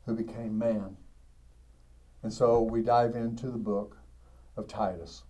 who 0.05 0.15
became 0.15 0.59
man. 0.59 0.97
And 2.23 2.33
so 2.33 2.62
we 2.62 2.83
dive 2.83 3.17
into 3.17 3.51
the 3.51 3.59
book 3.59 3.97
of 4.57 4.69
Titus. 4.69 5.23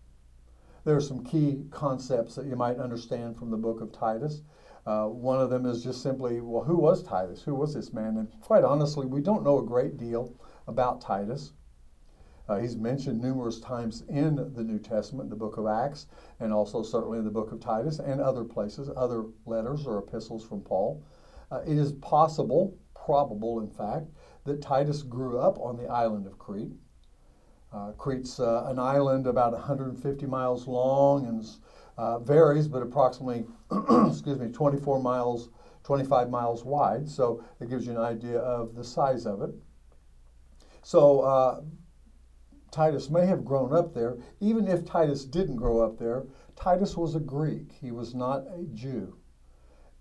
There 0.85 0.97
are 0.97 1.01
some 1.01 1.25
key 1.25 1.65
concepts 1.71 2.35
that 2.35 2.47
you 2.47 2.57
might 2.57 2.79
understand 2.79 3.37
from 3.37 3.51
the 3.51 3.57
book 3.57 3.81
of 3.81 3.93
Titus. 3.93 4.43
Uh, 4.85 5.07
one 5.07 5.41
of 5.41 5.49
them 5.49 5.65
is 5.65 5.85
just 5.85 6.03
simply, 6.03 6.41
well, 6.41 6.65
who 6.65 6.77
was 6.77 7.05
Titus? 7.05 7.43
Who 7.43 7.55
was 7.55 7.73
this 7.73 7.93
man? 7.93 8.17
And 8.17 8.29
quite 8.41 8.65
honestly, 8.65 9.07
we 9.07 9.21
don't 9.21 9.45
know 9.45 9.61
a 9.61 9.65
great 9.65 9.97
deal 9.97 10.35
about 10.67 11.01
Titus. 11.01 11.53
Uh, 12.49 12.59
he's 12.59 12.77
mentioned 12.77 13.21
numerous 13.21 13.61
times 13.61 14.03
in 14.09 14.37
the 14.55 14.65
New 14.65 14.79
Testament, 14.79 15.31
the 15.31 15.37
book 15.37 15.57
of 15.57 15.67
Acts, 15.67 16.07
and 16.41 16.53
also 16.53 16.83
certainly 16.83 17.19
in 17.19 17.25
the 17.25 17.31
book 17.31 17.53
of 17.53 17.61
Titus 17.61 17.99
and 17.99 18.21
other 18.21 18.45
places, 18.45 18.91
other 18.97 19.25
letters 19.47 19.87
or 19.87 19.99
epistles 19.99 20.45
from 20.45 20.61
Paul. 20.61 21.03
Uh, 21.51 21.61
it 21.67 21.77
is 21.79 21.93
possible, 21.93 22.77
probable 22.95 23.61
in 23.61 23.69
fact, 23.69 24.07
that 24.45 24.61
Titus 24.61 25.03
grew 25.03 25.39
up 25.39 25.59
on 25.61 25.77
the 25.77 25.87
island 25.87 26.27
of 26.27 26.39
Crete. 26.39 26.73
Uh, 27.73 27.93
Crete's 27.93 28.39
uh, 28.41 28.65
an 28.67 28.79
island 28.79 29.27
about 29.27 29.53
150 29.53 30.27
miles 30.27 30.67
long 30.67 31.27
and 31.27 31.47
uh, 31.97 32.19
varies, 32.19 32.69
but 32.69 32.83
approximately, 32.83 33.47
excuse 34.09 34.39
me, 34.39 34.49
24 34.49 35.01
miles, 35.01 35.51
25 35.85 36.29
miles 36.29 36.65
wide. 36.65 37.09
So 37.09 37.45
it 37.61 37.71
gives 37.71 37.87
you 37.87 37.93
an 37.93 37.99
idea 37.99 38.39
of 38.39 38.75
the 38.75 38.85
size 38.85 39.27
of 39.27 39.43
it. 39.43 39.51
So 40.83 41.21
uh, 41.21 41.61
Titus 42.73 43.11
may 43.11 43.26
have 43.26 43.45
grown 43.45 43.73
up 43.75 43.93
there. 43.93 44.17
Even 44.41 44.67
if 44.67 44.85
Titus 44.85 45.26
didn't 45.26 45.57
grow 45.57 45.81
up 45.81 45.99
there, 45.99 46.25
Titus 46.57 46.97
was 46.97 47.14
a 47.14 47.21
Greek. 47.21 47.71
He 47.71 47.93
was 47.93 48.14
not 48.14 48.47
a 48.49 48.64
Jew. 48.73 49.14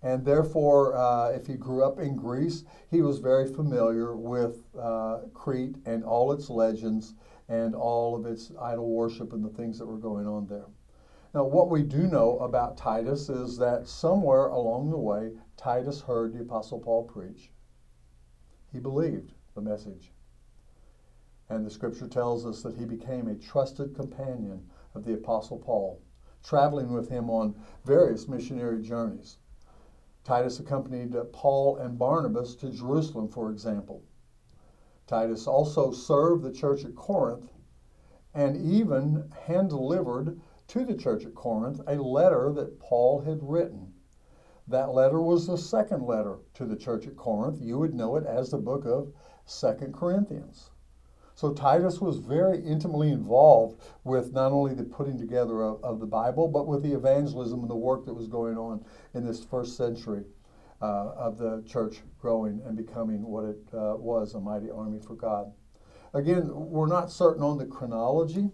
And 0.02 0.24
therefore, 0.24 0.96
uh, 0.96 1.28
if 1.28 1.46
he 1.46 1.54
grew 1.54 1.84
up 1.84 2.00
in 2.00 2.16
Greece, 2.16 2.64
he 2.90 3.02
was 3.02 3.18
very 3.18 3.46
familiar 3.46 4.16
with 4.16 4.64
uh, 4.76 5.20
Crete 5.34 5.76
and 5.86 6.02
all 6.02 6.32
its 6.32 6.50
legends 6.50 7.14
and 7.48 7.74
all 7.74 8.16
of 8.16 8.26
its 8.26 8.50
idol 8.60 8.90
worship 8.90 9.32
and 9.32 9.44
the 9.44 9.50
things 9.50 9.78
that 9.78 9.86
were 9.86 9.98
going 9.98 10.26
on 10.26 10.46
there. 10.46 10.66
Now, 11.34 11.44
what 11.44 11.70
we 11.70 11.82
do 11.82 12.06
know 12.08 12.38
about 12.38 12.76
Titus 12.76 13.28
is 13.28 13.58
that 13.58 13.86
somewhere 13.86 14.48
along 14.48 14.90
the 14.90 14.98
way, 14.98 15.32
Titus 15.56 16.00
heard 16.00 16.32
the 16.32 16.40
Apostle 16.40 16.80
Paul 16.80 17.04
preach. 17.04 17.52
He 18.72 18.80
believed 18.80 19.34
the 19.54 19.60
message. 19.60 20.12
And 21.52 21.66
the 21.66 21.70
scripture 21.70 22.08
tells 22.08 22.46
us 22.46 22.62
that 22.62 22.76
he 22.76 22.86
became 22.86 23.28
a 23.28 23.34
trusted 23.34 23.94
companion 23.94 24.70
of 24.94 25.04
the 25.04 25.12
Apostle 25.12 25.58
Paul, 25.58 26.00
traveling 26.42 26.94
with 26.94 27.10
him 27.10 27.28
on 27.28 27.54
various 27.84 28.26
missionary 28.26 28.80
journeys. 28.80 29.36
Titus 30.24 30.60
accompanied 30.60 31.14
Paul 31.30 31.76
and 31.76 31.98
Barnabas 31.98 32.54
to 32.56 32.70
Jerusalem, 32.70 33.28
for 33.28 33.50
example. 33.50 34.02
Titus 35.06 35.46
also 35.46 35.90
served 35.90 36.42
the 36.42 36.50
church 36.50 36.86
at 36.86 36.96
Corinth 36.96 37.52
and 38.32 38.56
even 38.56 39.30
hand 39.42 39.68
delivered 39.68 40.40
to 40.68 40.86
the 40.86 40.94
church 40.94 41.26
at 41.26 41.34
Corinth 41.34 41.82
a 41.86 41.96
letter 41.96 42.50
that 42.54 42.78
Paul 42.78 43.20
had 43.20 43.42
written. 43.42 43.92
That 44.68 44.94
letter 44.94 45.20
was 45.20 45.46
the 45.46 45.58
second 45.58 46.06
letter 46.06 46.38
to 46.54 46.64
the 46.64 46.76
church 46.76 47.06
at 47.06 47.16
Corinth. 47.16 47.60
You 47.60 47.78
would 47.78 47.92
know 47.92 48.16
it 48.16 48.24
as 48.24 48.50
the 48.50 48.56
book 48.56 48.86
of 48.86 49.12
Second 49.44 49.92
Corinthians. 49.92 50.70
So 51.42 51.52
Titus 51.52 52.00
was 52.00 52.18
very 52.18 52.60
intimately 52.60 53.10
involved 53.10 53.82
with 54.04 54.32
not 54.32 54.52
only 54.52 54.74
the 54.74 54.84
putting 54.84 55.18
together 55.18 55.60
of, 55.64 55.82
of, 55.82 55.98
the 55.98 56.06
Bible, 56.06 56.46
but 56.46 56.68
with 56.68 56.84
the 56.84 56.92
evangelism 56.92 57.62
and 57.62 57.68
the 57.68 57.74
work 57.74 58.04
that 58.06 58.14
was 58.14 58.28
going 58.28 58.56
on 58.56 58.84
in 59.14 59.26
this 59.26 59.42
first 59.42 59.76
century 59.76 60.22
uh, 60.80 61.08
of 61.16 61.38
the 61.38 61.64
church 61.66 61.96
growing 62.20 62.62
and 62.64 62.76
becoming 62.76 63.24
what 63.24 63.42
it 63.42 63.58
uh, 63.74 63.96
was 63.96 64.34
a 64.34 64.40
mighty 64.40 64.70
army 64.70 65.00
for 65.04 65.16
God. 65.16 65.52
Again, 66.14 66.48
we're 66.54 66.86
not 66.86 67.10
certain 67.10 67.42
on 67.42 67.58
the 67.58 67.66
chronology, 67.66 68.48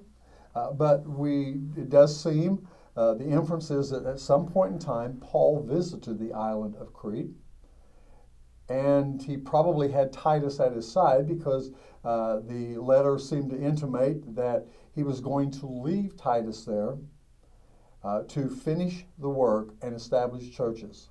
uh, 0.55 0.73
but 0.73 1.07
we 1.07 1.61
it 1.77 1.91
does 1.91 2.19
seem 2.19 2.67
uh, 2.97 3.13
the 3.13 3.29
inference 3.29 3.71
is 3.71 3.91
that 3.91 4.07
at 4.07 4.19
some 4.19 4.47
point 4.47 4.73
in 4.73 4.79
time, 4.79 5.19
Paul 5.21 5.63
visited 5.63 6.19
the 6.19 6.33
island 6.33 6.75
of 6.77 6.95
Crete 6.95 7.33
and 8.69 9.23
he 9.23 9.37
probably 9.37 9.91
had 9.91 10.13
Titus 10.13 10.61
at 10.61 10.73
his 10.73 10.91
side 10.91 11.27
because 11.27 11.71
uh, 12.05 12.41
the 12.41 12.77
letter 12.77 13.19
seemed 13.19 13.51
to 13.51 13.61
intimate 13.61 14.35
that 14.35 14.67
he 14.95 15.03
was 15.03 15.21
going 15.21 15.51
to 15.53 15.67
leave 15.67 16.17
Titus 16.17 16.65
there 16.65 16.97
uh, 18.05 18.23
to 18.29 18.49
finish 18.49 19.05
the 19.19 19.29
work 19.29 19.75
and 19.83 19.95
establish 19.95 20.51
churches. 20.51 21.09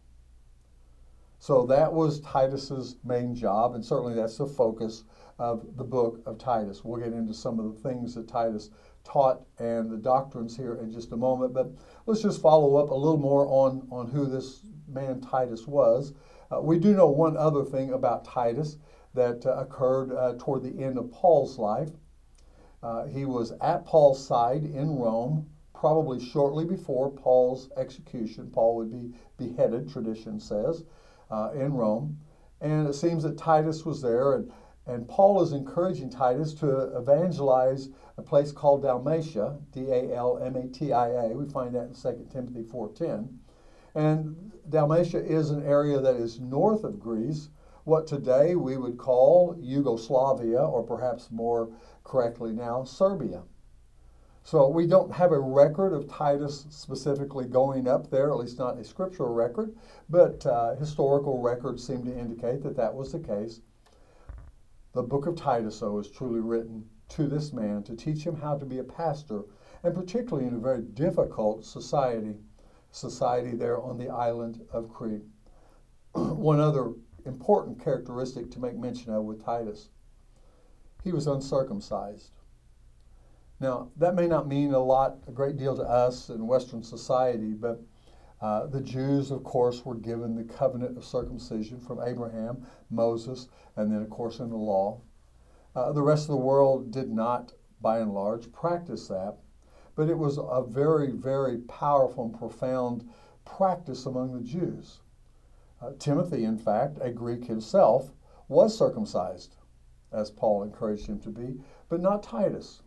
So 1.40 1.66
that 1.68 1.92
was 1.92 2.20
Titus's 2.22 2.98
main 3.04 3.36
job, 3.36 3.76
and 3.76 3.86
certainly 3.86 4.16
that's 4.16 4.38
the 4.38 4.48
focus 4.48 5.04
of 5.38 5.78
the 5.78 5.84
book 5.84 6.22
of 6.26 6.40
Titus. 6.40 6.84
We'll 6.84 7.00
get 7.00 7.14
into 7.14 7.34
some 7.34 7.60
of 7.60 7.74
the 7.74 7.90
things 7.90 8.16
that 8.16 8.28
Titus 8.28 8.72
taught 9.04 9.46
and 9.60 9.90
the 9.90 9.98
doctrines 9.98 10.58
here 10.58 10.76
in 10.76 10.92
just 10.92 11.12
a 11.12 11.18
moment, 11.18 11.54
but 11.54 11.72
let's 12.08 12.22
just 12.22 12.42
follow 12.42 12.78
up 12.78 12.90
a 12.90 12.96
little 12.96 13.20
more 13.20 13.46
on, 13.48 13.88
on 13.92 14.08
who 14.08 14.26
this 14.26 14.62
man 14.88 15.22
Titus 15.22 15.68
was. 15.68 16.14
Uh, 16.52 16.62
we 16.62 16.80
do 16.80 16.94
know 16.94 17.08
one 17.08 17.36
other 17.36 17.64
thing 17.64 17.94
about 17.94 18.26
Titus 18.26 18.78
that 19.14 19.46
uh, 19.46 19.58
occurred 19.58 20.12
uh, 20.14 20.36
toward 20.38 20.64
the 20.64 20.84
end 20.84 20.98
of 20.98 21.12
Paul's 21.12 21.58
life. 21.58 21.90
Uh, 22.82 23.06
he 23.06 23.26
was 23.26 23.54
at 23.62 23.86
Paul's 23.86 24.26
side 24.26 24.64
in 24.64 24.96
Rome, 24.96 25.50
probably 25.74 26.24
shortly 26.24 26.64
before 26.64 27.12
Paul's 27.12 27.70
execution. 27.76 28.50
Paul 28.52 28.76
would 28.78 28.92
be 28.92 29.14
beheaded, 29.38 29.90
tradition 29.90 30.40
says, 30.40 30.84
uh, 31.32 31.52
in 31.54 31.74
Rome. 31.74 32.20
And 32.62 32.88
it 32.88 32.94
seems 32.94 33.24
that 33.24 33.38
Titus 33.38 33.86
was 33.86 34.02
there, 34.02 34.36
and, 34.36 34.52
and 34.88 35.08
Paul 35.08 35.42
is 35.44 35.52
encouraging 35.52 36.10
Titus 36.10 36.54
to 36.56 36.98
evangelize 36.98 37.90
a 38.18 38.22
place 38.22 38.52
called 38.52 38.82
Dalmatia, 38.84 39.58
D 39.72 39.92
A 39.92 40.16
L 40.16 40.40
M 40.42 40.56
A 40.56 40.68
T 40.68 40.92
I 40.92 41.10
A. 41.10 41.28
We 41.30 41.48
find 41.48 41.76
that 41.76 41.90
in 41.90 41.94
2 41.94 42.28
Timothy 42.32 42.64
4.10. 42.64 43.28
And 43.98 44.52
Dalmatia 44.70 45.26
is 45.26 45.50
an 45.50 45.64
area 45.64 46.00
that 46.00 46.18
is 46.18 46.40
north 46.40 46.84
of 46.84 47.00
Greece, 47.00 47.50
what 47.84 48.06
today 48.06 48.54
we 48.54 48.78
would 48.78 49.00
call 49.00 49.56
Yugoslavia, 49.60 50.60
or 50.60 50.84
perhaps 50.84 51.32
more 51.32 51.72
correctly 52.04 52.54
now, 52.54 52.84
Serbia. 52.84 53.42
So 54.44 54.68
we 54.70 54.86
don't 54.86 55.12
have 55.12 55.32
a 55.32 55.40
record 55.40 55.94
of 55.94 56.08
Titus 56.08 56.68
specifically 56.70 57.46
going 57.46 57.88
up 57.88 58.12
there, 58.12 58.30
at 58.30 58.38
least 58.38 58.60
not 58.60 58.78
a 58.78 58.84
scriptural 58.84 59.34
record, 59.34 59.76
but 60.12 60.46
uh, 60.46 60.76
historical 60.76 61.42
records 61.42 61.84
seem 61.84 62.06
to 62.06 62.16
indicate 62.16 62.62
that 62.62 62.76
that 62.76 62.94
was 62.94 63.12
the 63.12 63.20
case. 63.20 63.62
The 64.94 65.02
book 65.02 65.26
of 65.26 65.36
Titus, 65.36 65.80
though, 65.80 65.98
is 65.98 66.12
truly 66.12 66.42
written 66.42 66.88
to 67.10 67.26
this 67.26 67.52
man 67.52 67.82
to 67.86 67.96
teach 67.96 68.24
him 68.24 68.36
how 68.36 68.60
to 68.60 68.66
be 68.68 68.78
a 68.78 68.84
pastor, 68.84 69.46
and 69.82 69.96
particularly 69.96 70.48
in 70.48 70.54
a 70.54 70.60
very 70.60 70.84
difficult 70.84 71.66
society 71.66 72.36
society 72.98 73.56
there 73.56 73.82
on 73.82 73.98
the 73.98 74.10
island 74.10 74.62
of 74.72 74.90
Crete. 74.90 75.24
One 76.14 76.60
other 76.60 76.94
important 77.26 77.84
characteristic 77.84 78.52
to 78.52 78.60
make 78.60 78.78
mention 78.78 79.14
of 79.14 79.24
with 79.24 79.44
Titus 79.44 79.90
he 81.08 81.14
was 81.14 81.28
uncircumcised. 81.28 82.32
Now, 83.62 83.92
that 83.96 84.14
may 84.14 84.28
not 84.28 84.48
mean 84.48 84.74
a 84.74 84.80
lot, 84.80 85.20
a 85.26 85.32
great 85.32 85.56
deal 85.56 85.76
to 85.76 85.84
us 85.84 86.30
in 86.30 86.46
Western 86.46 86.84
society, 86.84 87.54
but 87.54 87.82
uh, 88.42 88.68
the 88.68 88.82
Jews, 88.82 89.32
of 89.32 89.44
course, 89.44 89.86
were 89.86 89.96
given 89.96 90.36
the 90.36 90.44
covenant 90.44 90.98
of 90.98 91.06
circumcision 91.06 91.80
from 91.80 92.02
Abraham, 92.02 92.68
Moses, 92.90 93.48
and 93.78 93.90
then, 93.90 94.02
of 94.02 94.10
course, 94.10 94.40
in 94.40 94.50
the 94.50 94.58
law. 94.58 95.00
Uh, 95.76 95.94
the 95.94 96.02
rest 96.02 96.24
of 96.24 96.32
the 96.32 96.46
world 96.46 96.92
did 96.92 97.10
not, 97.10 97.54
by 97.80 98.00
and 98.00 98.14
large, 98.14 98.52
practice 98.52 99.08
that 99.08 99.38
but 99.98 100.10
it 100.10 100.18
was 100.18 100.38
a 100.38 100.64
very, 100.66 101.10
very 101.10 101.58
powerful 101.58 102.26
and 102.26 102.38
profound 102.38 103.10
practice 103.46 104.06
among 104.06 104.32
the 104.32 104.48
Jews. 104.48 105.00
Uh, 105.82 105.92
Timothy, 105.98 106.46
in 106.46 106.58
fact, 106.58 107.00
a 107.02 107.10
Greek 107.10 107.46
himself, 107.46 108.14
was 108.48 108.78
circumcised, 108.78 109.56
as 110.12 110.30
Paul 110.30 110.64
encouraged 110.64 111.08
him 111.08 111.20
to 111.22 111.30
be, 111.30 111.60
but 111.90 112.00
not 112.00 112.22
Titus. 112.22 112.84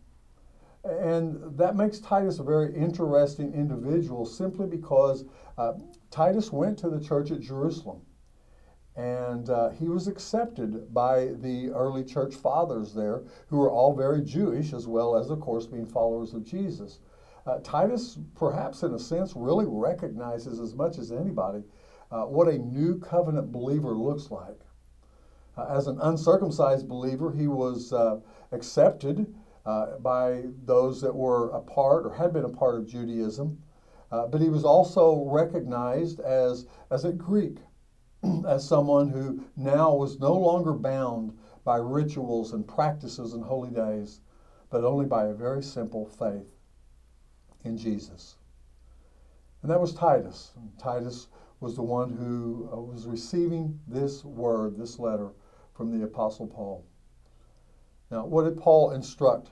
And 0.85 1.57
that 1.57 1.75
makes 1.75 1.99
Titus 1.99 2.39
a 2.39 2.43
very 2.43 2.73
interesting 2.73 3.53
individual 3.53 4.25
simply 4.25 4.65
because 4.65 5.25
uh, 5.57 5.73
Titus 6.09 6.51
went 6.51 6.79
to 6.79 6.89
the 6.89 6.99
church 6.99 7.29
at 7.29 7.41
Jerusalem. 7.41 8.01
And 8.95 9.49
uh, 9.49 9.69
he 9.69 9.87
was 9.87 10.07
accepted 10.07 10.93
by 10.93 11.27
the 11.39 11.69
early 11.69 12.03
church 12.03 12.35
fathers 12.35 12.93
there, 12.93 13.23
who 13.47 13.57
were 13.57 13.71
all 13.71 13.95
very 13.95 14.21
Jewish, 14.21 14.73
as 14.73 14.85
well 14.85 15.15
as, 15.15 15.29
of 15.29 15.39
course, 15.39 15.65
being 15.65 15.85
followers 15.85 16.33
of 16.33 16.43
Jesus. 16.43 16.99
Uh, 17.47 17.59
Titus, 17.63 18.19
perhaps 18.35 18.83
in 18.83 18.93
a 18.93 18.99
sense, 18.99 19.33
really 19.35 19.65
recognizes 19.67 20.59
as 20.59 20.75
much 20.75 20.97
as 20.97 21.11
anybody 21.11 21.63
uh, 22.11 22.23
what 22.23 22.49
a 22.49 22.57
new 22.57 22.99
covenant 22.99 23.51
believer 23.51 23.93
looks 23.93 24.29
like. 24.29 24.59
Uh, 25.57 25.65
as 25.69 25.87
an 25.87 25.99
uncircumcised 26.01 26.87
believer, 26.87 27.31
he 27.31 27.47
was 27.47 27.93
uh, 27.93 28.19
accepted 28.51 29.33
uh, 29.65 29.97
by 29.99 30.43
those 30.65 31.01
that 31.01 31.15
were 31.15 31.49
a 31.51 31.61
part 31.61 32.05
or 32.05 32.13
had 32.13 32.33
been 32.33 32.45
a 32.45 32.49
part 32.49 32.75
of 32.75 32.87
Judaism, 32.87 33.57
but 34.09 34.41
he 34.41 34.49
was 34.49 34.65
also 34.65 35.23
recognized 35.29 36.19
as, 36.19 36.67
as 36.89 37.05
a 37.05 37.13
Greek 37.13 37.59
as 38.47 38.67
someone 38.67 39.09
who 39.09 39.43
now 39.55 39.93
was 39.93 40.19
no 40.19 40.33
longer 40.33 40.73
bound 40.73 41.37
by 41.63 41.77
rituals 41.77 42.53
and 42.53 42.67
practices 42.67 43.33
and 43.33 43.43
holy 43.43 43.69
days, 43.69 44.21
but 44.69 44.83
only 44.83 45.05
by 45.05 45.25
a 45.25 45.33
very 45.33 45.61
simple 45.61 46.05
faith 46.05 46.47
in 47.63 47.77
Jesus. 47.77 48.35
And 49.61 49.69
that 49.69 49.79
was 49.79 49.93
Titus. 49.93 50.53
And 50.55 50.77
Titus 50.79 51.27
was 51.59 51.75
the 51.75 51.83
one 51.83 52.09
who 52.09 52.69
uh, 52.73 52.81
was 52.81 53.05
receiving 53.05 53.79
this 53.87 54.25
word, 54.25 54.77
this 54.77 54.97
letter 54.97 55.29
from 55.73 55.97
the 55.97 56.03
Apostle 56.05 56.47
Paul. 56.47 56.83
Now, 58.09 58.25
what 58.25 58.43
did 58.43 58.57
Paul 58.57 58.91
instruct 58.91 59.51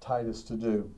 Titus 0.00 0.42
to 0.44 0.56
do? 0.56 0.90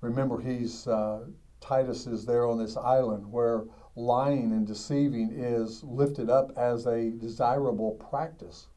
Remember, 0.00 0.40
he's 0.40 0.86
uh, 0.86 1.24
Titus 1.60 2.06
is 2.06 2.24
there 2.24 2.46
on 2.46 2.58
this 2.58 2.76
island 2.76 3.30
where 3.30 3.64
lying 3.96 4.52
and 4.52 4.66
deceiving 4.66 5.32
is 5.32 5.82
lifted 5.82 6.28
up 6.28 6.52
as 6.56 6.86
a 6.86 7.10
desirable 7.10 7.92
practice, 7.92 8.68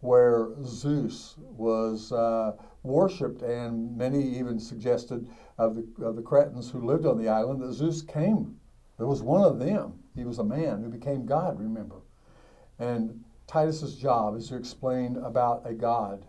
where 0.00 0.50
Zeus 0.62 1.36
was 1.38 2.12
uh, 2.12 2.52
worshipped, 2.82 3.40
and 3.40 3.96
many 3.96 4.22
even 4.38 4.60
suggested 4.60 5.26
of 5.56 5.74
the, 5.74 6.04
of 6.04 6.14
the 6.14 6.22
Cretans 6.22 6.70
who 6.70 6.84
lived 6.84 7.06
on 7.06 7.16
the 7.16 7.28
island 7.28 7.62
that 7.62 7.72
Zeus 7.72 8.02
came. 8.02 8.60
It 8.98 9.04
was 9.04 9.22
one 9.22 9.42
of 9.42 9.58
them. 9.58 9.94
He 10.14 10.24
was 10.24 10.38
a 10.38 10.44
man 10.44 10.82
who 10.82 10.90
became 10.90 11.26
God, 11.26 11.58
remember. 11.58 12.02
And 12.78 13.24
Titus's 13.46 13.96
job 13.96 14.36
is 14.36 14.48
to 14.48 14.56
explain 14.56 15.16
about 15.16 15.62
a 15.64 15.74
God 15.74 16.26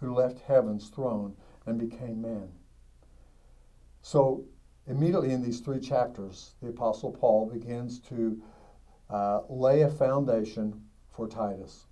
who 0.00 0.14
left 0.14 0.40
heaven's 0.40 0.88
throne 0.88 1.36
and 1.66 1.78
became 1.78 2.22
man. 2.22 2.48
So, 4.00 4.44
immediately 4.88 5.32
in 5.32 5.42
these 5.42 5.60
three 5.60 5.80
chapters, 5.80 6.54
the 6.62 6.68
Apostle 6.68 7.12
Paul 7.12 7.50
begins 7.50 8.00
to 8.00 8.42
uh, 9.10 9.42
lay 9.48 9.82
a 9.82 9.88
foundation 9.88 10.82
for 11.10 11.28
Titus. 11.28 11.86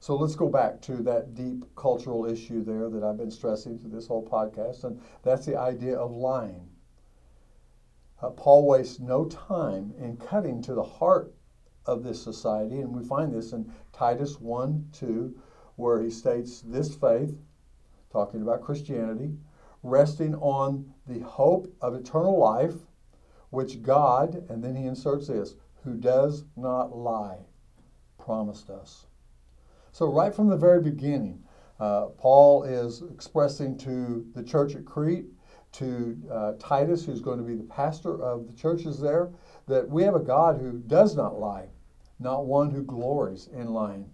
So 0.00 0.14
let's 0.14 0.36
go 0.36 0.48
back 0.48 0.80
to 0.82 1.02
that 1.02 1.34
deep 1.34 1.64
cultural 1.74 2.26
issue 2.26 2.62
there 2.62 2.88
that 2.88 3.02
I've 3.02 3.16
been 3.16 3.30
stressing 3.30 3.78
through 3.78 3.90
this 3.90 4.06
whole 4.06 4.26
podcast, 4.26 4.84
and 4.84 5.00
that's 5.22 5.44
the 5.44 5.56
idea 5.56 5.96
of 5.96 6.12
lying. 6.12 6.68
Uh, 8.22 8.30
Paul 8.30 8.66
wastes 8.66 9.00
no 9.00 9.24
time 9.24 9.92
in 9.98 10.16
cutting 10.16 10.62
to 10.62 10.74
the 10.74 10.82
heart 10.82 11.34
of 11.86 12.04
this 12.04 12.22
society, 12.22 12.80
and 12.80 12.94
we 12.94 13.02
find 13.02 13.32
this 13.32 13.52
in 13.52 13.72
Titus 13.92 14.40
1 14.40 14.88
2, 14.92 15.34
where 15.76 16.02
he 16.02 16.10
states 16.10 16.60
this 16.60 16.94
faith, 16.94 17.36
talking 18.12 18.42
about 18.42 18.62
Christianity, 18.62 19.36
resting 19.82 20.34
on 20.36 20.92
the 21.08 21.20
hope 21.20 21.74
of 21.80 21.94
eternal 21.94 22.38
life, 22.38 22.74
which 23.50 23.82
God, 23.82 24.44
and 24.48 24.62
then 24.62 24.76
he 24.76 24.86
inserts 24.86 25.28
this, 25.28 25.54
who 25.82 25.94
does 25.94 26.44
not 26.56 26.96
lie, 26.96 27.38
promised 28.18 28.68
us. 28.68 29.06
So, 29.92 30.06
right 30.06 30.34
from 30.34 30.48
the 30.48 30.56
very 30.56 30.82
beginning, 30.82 31.42
uh, 31.80 32.06
Paul 32.18 32.64
is 32.64 33.02
expressing 33.12 33.78
to 33.78 34.26
the 34.34 34.42
church 34.42 34.74
at 34.74 34.84
Crete, 34.84 35.26
to 35.72 36.18
uh, 36.30 36.52
Titus, 36.58 37.04
who's 37.04 37.20
going 37.20 37.38
to 37.38 37.44
be 37.44 37.54
the 37.54 37.64
pastor 37.64 38.22
of 38.22 38.46
the 38.46 38.54
churches 38.54 39.00
there, 39.00 39.30
that 39.66 39.88
we 39.88 40.02
have 40.02 40.14
a 40.14 40.20
God 40.20 40.58
who 40.58 40.78
does 40.80 41.16
not 41.16 41.38
lie, 41.38 41.68
not 42.18 42.46
one 42.46 42.70
who 42.70 42.82
glories 42.82 43.48
in 43.52 43.72
lying. 43.72 44.10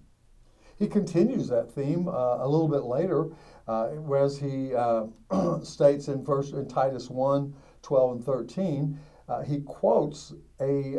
He 0.78 0.88
continues 0.88 1.49
that 1.49 1.71
theme 1.71 2.09
uh, 2.09 2.38
a 2.38 2.49
little 2.49 2.69
bit 2.69 2.83
later, 2.83 3.31
uh, 3.69 3.90
as 4.14 4.38
he 4.38 4.75
uh, 4.75 5.07
states 5.62 6.09
in, 6.09 6.25
first, 6.25 6.52
in 6.54 6.69
Titus 6.69 7.11
1 7.11 7.54
12 7.83 8.12
and 8.12 8.25
13. 8.25 8.99
Uh, 9.28 9.43
he 9.43 9.61
quotes 9.61 10.33
a, 10.61 10.97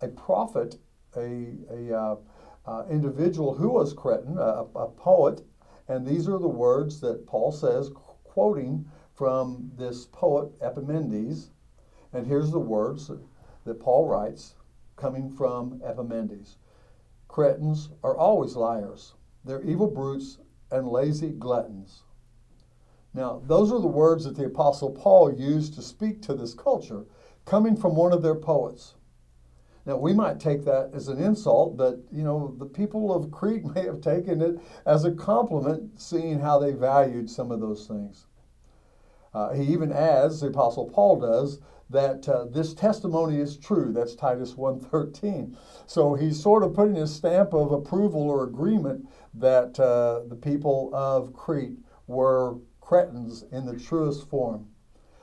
a 0.00 0.08
prophet, 0.08 0.76
a, 1.16 1.54
a 1.70 2.16
uh, 2.66 2.84
individual 2.90 3.54
who 3.54 3.68
was 3.68 3.92
Cretan, 3.92 4.38
a, 4.38 4.64
a, 4.74 4.88
poet, 4.88 5.42
and 5.88 6.06
these 6.06 6.28
are 6.28 6.38
the 6.38 6.48
words 6.48 7.00
that 7.00 7.26
Paul 7.26 7.52
says, 7.52 7.90
quoting 8.24 8.88
from 9.12 9.70
this 9.76 10.06
poet 10.06 10.50
Epimenides. 10.62 11.50
And 12.12 12.26
here's 12.26 12.50
the 12.50 12.58
words 12.58 13.10
that 13.64 13.80
Paul 13.80 14.08
writes 14.08 14.54
coming 14.96 15.30
from 15.30 15.82
Epimenides 15.84 16.56
Cretans 17.34 17.88
are 18.04 18.16
always 18.16 18.54
liars, 18.54 19.14
they're 19.44 19.64
evil 19.64 19.88
brutes 19.88 20.38
and 20.70 20.86
lazy 20.86 21.30
gluttons. 21.30 22.04
Now, 23.12 23.42
those 23.48 23.72
are 23.72 23.80
the 23.80 23.88
words 23.88 24.22
that 24.22 24.36
the 24.36 24.44
Apostle 24.44 24.92
Paul 24.92 25.34
used 25.34 25.74
to 25.74 25.82
speak 25.82 26.22
to 26.22 26.34
this 26.34 26.54
culture, 26.54 27.06
coming 27.44 27.74
from 27.74 27.96
one 27.96 28.12
of 28.12 28.22
their 28.22 28.36
poets. 28.36 28.94
Now, 29.84 29.96
we 29.96 30.12
might 30.14 30.38
take 30.38 30.64
that 30.66 30.92
as 30.94 31.08
an 31.08 31.20
insult, 31.20 31.76
but 31.76 32.04
you 32.12 32.22
know, 32.22 32.54
the 32.56 32.66
people 32.66 33.12
of 33.12 33.32
Crete 33.32 33.64
may 33.74 33.82
have 33.82 34.00
taken 34.00 34.40
it 34.40 34.60
as 34.86 35.04
a 35.04 35.10
compliment, 35.10 36.00
seeing 36.00 36.38
how 36.38 36.60
they 36.60 36.70
valued 36.70 37.28
some 37.28 37.50
of 37.50 37.58
those 37.58 37.88
things. 37.88 38.26
Uh, 39.34 39.52
he 39.54 39.64
even 39.72 39.90
adds, 39.90 40.40
the 40.40 40.46
Apostle 40.46 40.88
Paul 40.88 41.18
does, 41.18 41.58
that 41.94 42.28
uh, 42.28 42.44
this 42.46 42.74
testimony 42.74 43.38
is 43.38 43.56
true. 43.56 43.92
That's 43.92 44.16
Titus 44.16 44.54
1.13. 44.54 45.56
So 45.86 46.14
he's 46.14 46.42
sort 46.42 46.64
of 46.64 46.74
putting 46.74 46.96
his 46.96 47.14
stamp 47.14 47.54
of 47.54 47.70
approval 47.70 48.22
or 48.22 48.44
agreement 48.44 49.08
that 49.34 49.78
uh, 49.78 50.22
the 50.28 50.34
people 50.34 50.90
of 50.92 51.32
Crete 51.32 51.78
were 52.08 52.58
Cretans 52.80 53.44
in 53.52 53.64
the 53.64 53.78
truest 53.78 54.28
form. 54.28 54.66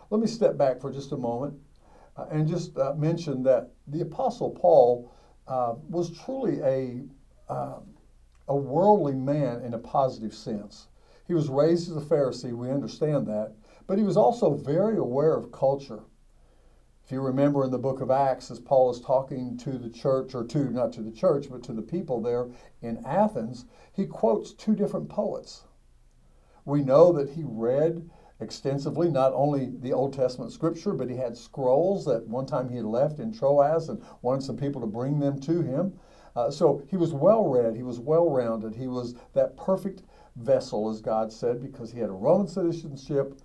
Let 0.09 0.21
me 0.21 0.27
step 0.27 0.57
back 0.57 0.79
for 0.79 0.91
just 0.91 1.11
a 1.11 1.17
moment 1.17 1.53
uh, 2.15 2.25
and 2.31 2.47
just 2.47 2.77
uh, 2.77 2.93
mention 2.95 3.43
that 3.43 3.71
the 3.87 4.01
Apostle 4.01 4.51
Paul 4.51 5.13
uh, 5.47 5.75
was 5.89 6.17
truly 6.17 6.61
a, 6.61 7.03
uh, 7.51 7.79
a 8.47 8.55
worldly 8.55 9.15
man 9.15 9.61
in 9.61 9.73
a 9.73 9.77
positive 9.77 10.33
sense. 10.33 10.87
He 11.27 11.33
was 11.33 11.49
raised 11.49 11.91
as 11.91 11.97
a 11.97 12.05
Pharisee, 12.05 12.53
we 12.53 12.69
understand 12.69 13.27
that, 13.27 13.53
but 13.87 13.97
he 13.97 14.03
was 14.03 14.17
also 14.17 14.53
very 14.53 14.97
aware 14.97 15.35
of 15.35 15.51
culture. 15.51 16.03
If 17.11 17.15
you 17.15 17.21
remember 17.23 17.65
in 17.65 17.71
the 17.71 17.77
book 17.77 17.99
of 17.99 18.09
Acts, 18.09 18.49
as 18.51 18.61
Paul 18.61 18.89
is 18.89 19.01
talking 19.01 19.57
to 19.57 19.71
the 19.71 19.89
church, 19.89 20.33
or 20.33 20.45
to, 20.45 20.69
not 20.69 20.93
to 20.93 21.01
the 21.01 21.11
church, 21.11 21.47
but 21.51 21.61
to 21.63 21.73
the 21.73 21.81
people 21.81 22.21
there 22.21 22.47
in 22.81 23.03
Athens, 23.05 23.65
he 23.91 24.05
quotes 24.05 24.53
two 24.53 24.75
different 24.75 25.09
poets. 25.09 25.65
We 26.63 26.81
know 26.81 27.11
that 27.11 27.31
he 27.31 27.43
read 27.45 28.09
extensively, 28.39 29.11
not 29.11 29.33
only 29.33 29.73
the 29.81 29.91
Old 29.91 30.13
Testament 30.13 30.53
scripture, 30.53 30.93
but 30.93 31.09
he 31.09 31.17
had 31.17 31.35
scrolls 31.35 32.05
that 32.05 32.29
one 32.29 32.45
time 32.45 32.69
he 32.69 32.77
had 32.77 32.85
left 32.85 33.19
in 33.19 33.33
Troas 33.33 33.89
and 33.89 34.01
wanted 34.21 34.43
some 34.43 34.55
people 34.55 34.79
to 34.79 34.87
bring 34.87 35.19
them 35.19 35.37
to 35.41 35.61
him. 35.61 35.99
Uh, 36.37 36.49
so 36.49 36.81
he 36.87 36.95
was 36.95 37.11
well 37.11 37.45
read, 37.45 37.75
he 37.75 37.83
was 37.83 37.99
well 37.99 38.29
rounded, 38.29 38.73
he 38.73 38.87
was 38.87 39.15
that 39.33 39.57
perfect 39.57 40.03
vessel, 40.37 40.89
as 40.89 41.01
God 41.01 41.33
said, 41.33 41.61
because 41.61 41.91
he 41.91 41.99
had 41.99 42.09
a 42.09 42.13
Roman 42.13 42.47
citizenship, 42.47 43.37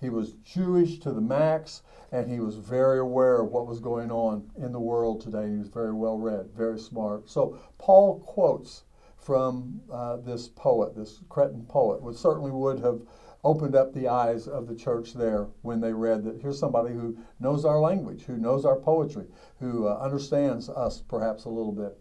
he 0.00 0.10
was 0.10 0.34
Jewish 0.44 0.98
to 1.00 1.12
the 1.12 1.20
max, 1.20 1.82
and 2.12 2.30
he 2.30 2.40
was 2.40 2.56
very 2.56 2.98
aware 2.98 3.40
of 3.40 3.50
what 3.50 3.66
was 3.66 3.80
going 3.80 4.10
on 4.10 4.50
in 4.56 4.72
the 4.72 4.80
world 4.80 5.20
today. 5.20 5.50
He 5.50 5.56
was 5.56 5.68
very 5.68 5.92
well 5.92 6.18
read, 6.18 6.50
very 6.52 6.78
smart. 6.78 7.28
So 7.28 7.58
Paul 7.78 8.20
quotes 8.20 8.84
from 9.16 9.80
uh, 9.90 10.16
this 10.18 10.48
poet, 10.48 10.94
this 10.94 11.20
Cretan 11.28 11.64
poet, 11.64 12.02
which 12.02 12.16
certainly 12.16 12.50
would 12.50 12.80
have 12.80 13.00
opened 13.42 13.74
up 13.74 13.92
the 13.92 14.08
eyes 14.08 14.48
of 14.48 14.66
the 14.66 14.74
church 14.74 15.12
there 15.14 15.48
when 15.62 15.80
they 15.80 15.92
read 15.92 16.24
that 16.24 16.40
here's 16.40 16.58
somebody 16.58 16.92
who 16.92 17.16
knows 17.40 17.64
our 17.64 17.78
language, 17.78 18.24
who 18.24 18.36
knows 18.36 18.64
our 18.64 18.76
poetry, 18.76 19.26
who 19.60 19.86
uh, 19.86 19.98
understands 19.98 20.68
us 20.68 21.00
perhaps 21.00 21.44
a 21.44 21.50
little 21.50 21.72
bit. 21.72 21.98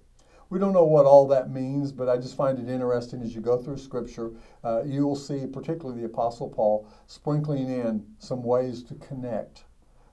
We 0.53 0.59
don't 0.59 0.73
know 0.73 0.83
what 0.83 1.07
all 1.07 1.25
that 1.29 1.49
means, 1.49 1.91
but 1.91 2.07
I 2.07 2.17
just 2.17 2.37
find 2.37 2.59
it 2.59 2.71
interesting 2.71 3.23
as 3.23 3.33
you 3.33 3.41
go 3.41 3.57
through 3.57 3.77
Scripture. 3.77 4.33
Uh, 4.63 4.83
you 4.83 5.03
will 5.03 5.15
see, 5.15 5.47
particularly 5.47 6.01
the 6.01 6.05
Apostle 6.05 6.47
Paul, 6.47 6.87
sprinkling 7.07 7.71
in 7.71 8.05
some 8.19 8.43
ways 8.43 8.83
to 8.83 8.93
connect 8.93 9.63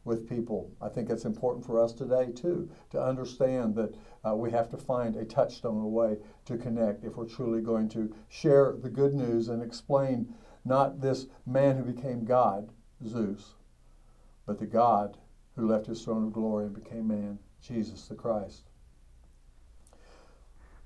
with 0.06 0.30
people. 0.30 0.72
I 0.80 0.88
think 0.88 1.10
it's 1.10 1.26
important 1.26 1.66
for 1.66 1.78
us 1.78 1.92
today, 1.92 2.32
too, 2.32 2.70
to 2.88 3.02
understand 3.02 3.74
that 3.74 3.94
uh, 4.26 4.34
we 4.34 4.50
have 4.50 4.70
to 4.70 4.78
find 4.78 5.14
a 5.14 5.26
touchstone, 5.26 5.82
a 5.82 5.86
way 5.86 6.16
to 6.46 6.56
connect 6.56 7.04
if 7.04 7.18
we're 7.18 7.26
truly 7.26 7.60
going 7.60 7.90
to 7.90 8.10
share 8.30 8.74
the 8.82 8.88
good 8.88 9.12
news 9.12 9.50
and 9.50 9.62
explain 9.62 10.34
not 10.64 11.02
this 11.02 11.26
man 11.44 11.76
who 11.76 11.84
became 11.84 12.24
God, 12.24 12.72
Zeus, 13.06 13.56
but 14.46 14.58
the 14.58 14.64
God 14.64 15.18
who 15.54 15.68
left 15.68 15.84
his 15.84 16.02
throne 16.02 16.28
of 16.28 16.32
glory 16.32 16.64
and 16.64 16.74
became 16.74 17.08
man, 17.08 17.38
Jesus 17.60 18.08
the 18.08 18.14
Christ. 18.14 18.69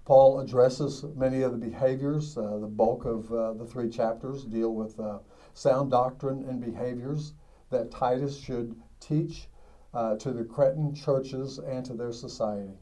Paul 0.04 0.40
addresses 0.40 1.02
many 1.16 1.40
of 1.40 1.52
the 1.52 1.58
behaviors. 1.58 2.36
Uh, 2.36 2.58
the 2.58 2.66
bulk 2.66 3.06
of 3.06 3.32
uh, 3.32 3.54
the 3.54 3.64
three 3.64 3.88
chapters 3.88 4.44
deal 4.44 4.74
with 4.74 5.00
uh, 5.00 5.18
sound 5.54 5.90
doctrine 5.90 6.44
and 6.48 6.60
behaviors 6.60 7.32
that 7.70 7.90
Titus 7.90 8.38
should 8.38 8.76
teach 9.00 9.48
uh, 9.94 10.16
to 10.16 10.32
the 10.32 10.44
Cretan 10.44 10.94
churches 10.94 11.58
and 11.58 11.86
to 11.86 11.94
their 11.94 12.12
society. 12.12 12.78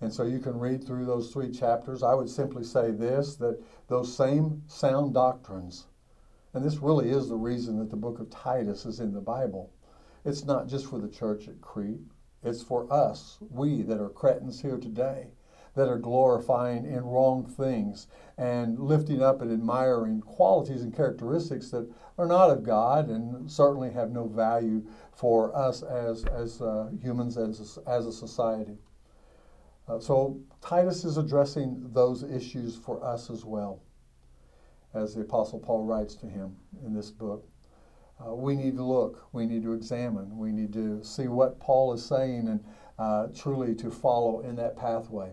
And 0.00 0.12
so 0.12 0.24
you 0.24 0.38
can 0.38 0.58
read 0.58 0.82
through 0.82 1.04
those 1.04 1.30
three 1.30 1.50
chapters. 1.50 2.02
I 2.02 2.14
would 2.14 2.28
simply 2.28 2.64
say 2.64 2.90
this 2.90 3.36
that 3.36 3.62
those 3.88 4.16
same 4.16 4.62
sound 4.66 5.12
doctrines, 5.12 5.86
and 6.54 6.64
this 6.64 6.78
really 6.78 7.10
is 7.10 7.28
the 7.28 7.36
reason 7.36 7.78
that 7.78 7.90
the 7.90 7.96
book 7.96 8.18
of 8.18 8.30
Titus 8.30 8.86
is 8.86 8.98
in 8.98 9.12
the 9.12 9.20
Bible. 9.20 9.70
It's 10.24 10.44
not 10.44 10.68
just 10.68 10.86
for 10.86 10.98
the 10.98 11.08
church 11.08 11.48
at 11.48 11.60
Crete, 11.60 12.00
it's 12.42 12.62
for 12.62 12.92
us, 12.92 13.38
we 13.50 13.82
that 13.82 14.00
are 14.00 14.08
Cretans 14.08 14.60
here 14.62 14.78
today, 14.78 15.28
that 15.74 15.88
are 15.88 15.98
glorifying 15.98 16.84
in 16.84 17.02
wrong 17.04 17.44
things 17.46 18.06
and 18.38 18.78
lifting 18.78 19.22
up 19.22 19.40
and 19.40 19.50
admiring 19.50 20.20
qualities 20.20 20.82
and 20.82 20.94
characteristics 20.94 21.70
that 21.70 21.90
are 22.18 22.26
not 22.26 22.50
of 22.50 22.62
God 22.62 23.08
and 23.08 23.50
certainly 23.50 23.90
have 23.90 24.10
no 24.10 24.26
value 24.26 24.84
for 25.12 25.56
us 25.56 25.82
as, 25.82 26.24
as 26.24 26.60
uh, 26.60 26.90
humans, 27.00 27.36
as 27.36 27.78
as 27.86 28.06
a 28.06 28.12
society. 28.12 28.76
Uh, 29.88 29.98
so 29.98 30.40
Titus 30.60 31.04
is 31.04 31.16
addressing 31.16 31.90
those 31.92 32.22
issues 32.22 32.76
for 32.76 33.04
us 33.04 33.30
as 33.30 33.44
well, 33.44 33.82
as 34.94 35.14
the 35.14 35.22
Apostle 35.22 35.58
Paul 35.58 35.84
writes 35.84 36.14
to 36.16 36.26
him 36.26 36.56
in 36.84 36.94
this 36.94 37.10
book. 37.10 37.48
Uh, 38.24 38.34
we 38.34 38.54
need 38.54 38.76
to 38.76 38.84
look, 38.84 39.26
we 39.32 39.46
need 39.46 39.62
to 39.64 39.72
examine, 39.72 40.38
we 40.38 40.52
need 40.52 40.72
to 40.72 41.02
see 41.02 41.26
what 41.26 41.58
Paul 41.58 41.92
is 41.92 42.04
saying 42.04 42.46
and 42.46 42.64
uh, 42.98 43.26
truly 43.34 43.74
to 43.76 43.90
follow 43.90 44.40
in 44.40 44.54
that 44.56 44.76
pathway. 44.76 45.32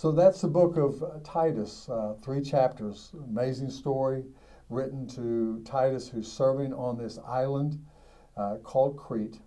So 0.00 0.10
that's 0.10 0.40
the 0.40 0.48
book 0.48 0.78
of 0.78 1.02
uh, 1.02 1.18
Titus, 1.22 1.86
uh, 1.90 2.14
three 2.22 2.40
chapters. 2.40 3.12
Amazing 3.22 3.68
story 3.68 4.24
written 4.70 5.06
to 5.08 5.60
Titus, 5.66 6.08
who's 6.08 6.32
serving 6.32 6.72
on 6.72 6.96
this 6.96 7.18
island 7.18 7.84
uh, 8.34 8.56
called 8.62 8.96
Crete 8.96 9.40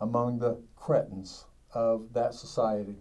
among 0.00 0.38
the 0.38 0.58
Cretans 0.74 1.44
of 1.74 2.14
that 2.14 2.32
society. 2.32 2.96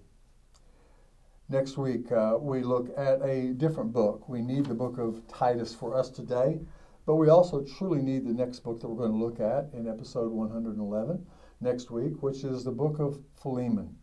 Next 1.48 1.78
week, 1.78 2.12
uh, 2.12 2.38
we 2.38 2.64
look 2.64 2.90
at 2.98 3.22
a 3.22 3.54
different 3.54 3.94
book. 3.94 4.28
We 4.28 4.42
need 4.42 4.66
the 4.66 4.74
book 4.74 4.98
of 4.98 5.26
Titus 5.30 5.74
for 5.74 5.98
us 5.98 6.10
today, 6.10 6.60
but 7.06 7.16
we 7.16 7.30
also 7.30 7.64
truly 7.64 8.02
need 8.02 8.26
the 8.26 8.34
next 8.34 8.60
book 8.60 8.82
that 8.82 8.90
we're 8.90 9.08
going 9.08 9.18
to 9.18 9.26
look 9.26 9.40
at 9.40 9.70
in 9.72 9.88
episode 9.88 10.34
111 10.34 11.26
next 11.62 11.92
week, 11.92 12.22
which 12.22 12.44
is 12.44 12.66
the 12.66 12.74
book 12.74 13.00
of 13.00 13.22
Philemon. 13.42 13.96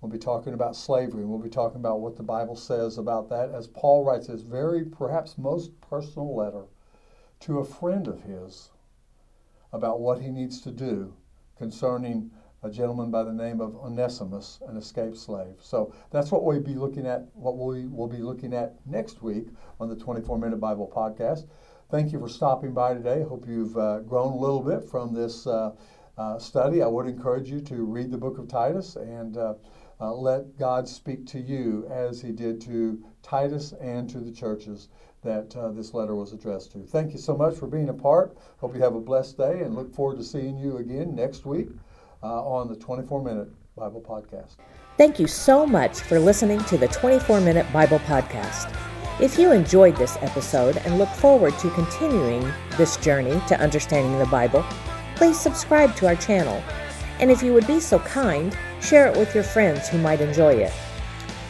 We'll 0.00 0.10
be 0.10 0.18
talking 0.18 0.54
about 0.54 0.76
slavery, 0.76 1.24
we'll 1.24 1.38
be 1.38 1.50
talking 1.50 1.80
about 1.80 2.00
what 2.00 2.16
the 2.16 2.22
Bible 2.22 2.56
says 2.56 2.96
about 2.96 3.28
that 3.28 3.50
as 3.50 3.68
Paul 3.68 4.04
writes 4.04 4.28
his 4.28 4.42
very, 4.42 4.84
perhaps 4.84 5.36
most 5.36 5.78
personal 5.82 6.34
letter 6.34 6.64
to 7.40 7.58
a 7.58 7.64
friend 7.64 8.08
of 8.08 8.22
his 8.22 8.70
about 9.72 10.00
what 10.00 10.20
he 10.20 10.30
needs 10.30 10.60
to 10.62 10.70
do 10.70 11.14
concerning 11.56 12.30
a 12.62 12.70
gentleman 12.70 13.10
by 13.10 13.22
the 13.22 13.32
name 13.32 13.60
of 13.60 13.74
Onesimus, 13.76 14.60
an 14.68 14.76
escaped 14.76 15.16
slave. 15.16 15.56
So 15.60 15.94
that's 16.10 16.30
what 16.30 16.44
we'll 16.44 16.60
be 16.60 16.74
looking 16.74 17.06
at, 17.06 17.26
what 17.34 17.56
we 17.56 17.86
will 17.86 18.08
be 18.08 18.18
looking 18.18 18.52
at 18.52 18.74
next 18.86 19.22
week 19.22 19.48
on 19.78 19.88
the 19.88 19.96
24 19.96 20.38
Minute 20.38 20.60
Bible 20.60 20.90
Podcast. 20.94 21.46
Thank 21.90 22.12
you 22.12 22.18
for 22.18 22.28
stopping 22.28 22.72
by 22.72 22.94
today. 22.94 23.22
Hope 23.22 23.46
you've 23.48 23.76
uh, 23.76 24.00
grown 24.00 24.32
a 24.32 24.36
little 24.36 24.62
bit 24.62 24.88
from 24.88 25.14
this 25.14 25.46
uh, 25.46 25.72
uh, 26.18 26.38
study. 26.38 26.82
I 26.82 26.86
would 26.86 27.06
encourage 27.06 27.50
you 27.50 27.60
to 27.62 27.84
read 27.84 28.10
the 28.10 28.18
book 28.18 28.38
of 28.38 28.46
Titus 28.46 28.96
and 28.96 29.36
uh, 29.36 29.54
uh, 30.00 30.12
let 30.12 30.58
God 30.58 30.88
speak 30.88 31.26
to 31.26 31.38
you 31.38 31.86
as 31.90 32.22
he 32.22 32.32
did 32.32 32.60
to 32.62 33.02
Titus 33.22 33.74
and 33.80 34.08
to 34.10 34.20
the 34.20 34.32
churches 34.32 34.88
that 35.22 35.54
uh, 35.56 35.70
this 35.70 35.92
letter 35.92 36.14
was 36.14 36.32
addressed 36.32 36.72
to. 36.72 36.78
Thank 36.78 37.12
you 37.12 37.18
so 37.18 37.36
much 37.36 37.54
for 37.56 37.66
being 37.66 37.90
a 37.90 37.94
part. 37.94 38.36
Hope 38.58 38.74
you 38.74 38.80
have 38.80 38.94
a 38.94 39.00
blessed 39.00 39.36
day 39.36 39.60
and 39.60 39.74
look 39.74 39.94
forward 39.94 40.16
to 40.16 40.24
seeing 40.24 40.58
you 40.58 40.78
again 40.78 41.14
next 41.14 41.44
week 41.44 41.68
uh, 42.22 42.42
on 42.42 42.68
the 42.68 42.76
24 42.76 43.22
Minute 43.22 43.48
Bible 43.76 44.00
Podcast. 44.00 44.56
Thank 44.96 45.18
you 45.18 45.26
so 45.26 45.66
much 45.66 46.00
for 46.00 46.18
listening 46.18 46.62
to 46.64 46.78
the 46.78 46.88
24 46.88 47.40
Minute 47.40 47.70
Bible 47.72 47.98
Podcast. 48.00 48.74
If 49.20 49.38
you 49.38 49.52
enjoyed 49.52 49.96
this 49.96 50.16
episode 50.22 50.78
and 50.78 50.96
look 50.96 51.10
forward 51.10 51.58
to 51.58 51.70
continuing 51.70 52.50
this 52.78 52.96
journey 52.96 53.40
to 53.48 53.60
understanding 53.60 54.18
the 54.18 54.26
Bible, 54.26 54.64
please 55.16 55.38
subscribe 55.38 55.94
to 55.96 56.06
our 56.06 56.16
channel. 56.16 56.62
And 57.20 57.30
if 57.30 57.42
you 57.42 57.52
would 57.52 57.66
be 57.66 57.80
so 57.80 57.98
kind, 58.00 58.56
share 58.80 59.06
it 59.06 59.16
with 59.16 59.34
your 59.34 59.44
friends 59.44 59.88
who 59.88 59.98
might 59.98 60.20
enjoy 60.20 60.54
it. 60.54 60.72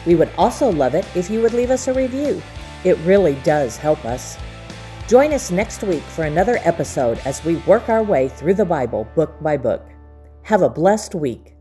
We 0.05 0.15
would 0.15 0.29
also 0.37 0.69
love 0.71 0.95
it 0.95 1.05
if 1.15 1.29
you 1.29 1.41
would 1.41 1.53
leave 1.53 1.71
us 1.71 1.87
a 1.87 1.93
review. 1.93 2.41
It 2.83 2.97
really 2.99 3.35
does 3.43 3.77
help 3.77 4.03
us. 4.03 4.37
Join 5.07 5.33
us 5.33 5.51
next 5.51 5.83
week 5.83 6.03
for 6.03 6.25
another 6.25 6.59
episode 6.63 7.19
as 7.25 7.43
we 7.45 7.55
work 7.67 7.89
our 7.89 8.03
way 8.03 8.27
through 8.27 8.55
the 8.55 8.65
Bible 8.65 9.07
book 9.15 9.41
by 9.41 9.57
book. 9.57 9.85
Have 10.43 10.61
a 10.61 10.69
blessed 10.69 11.15
week. 11.15 11.55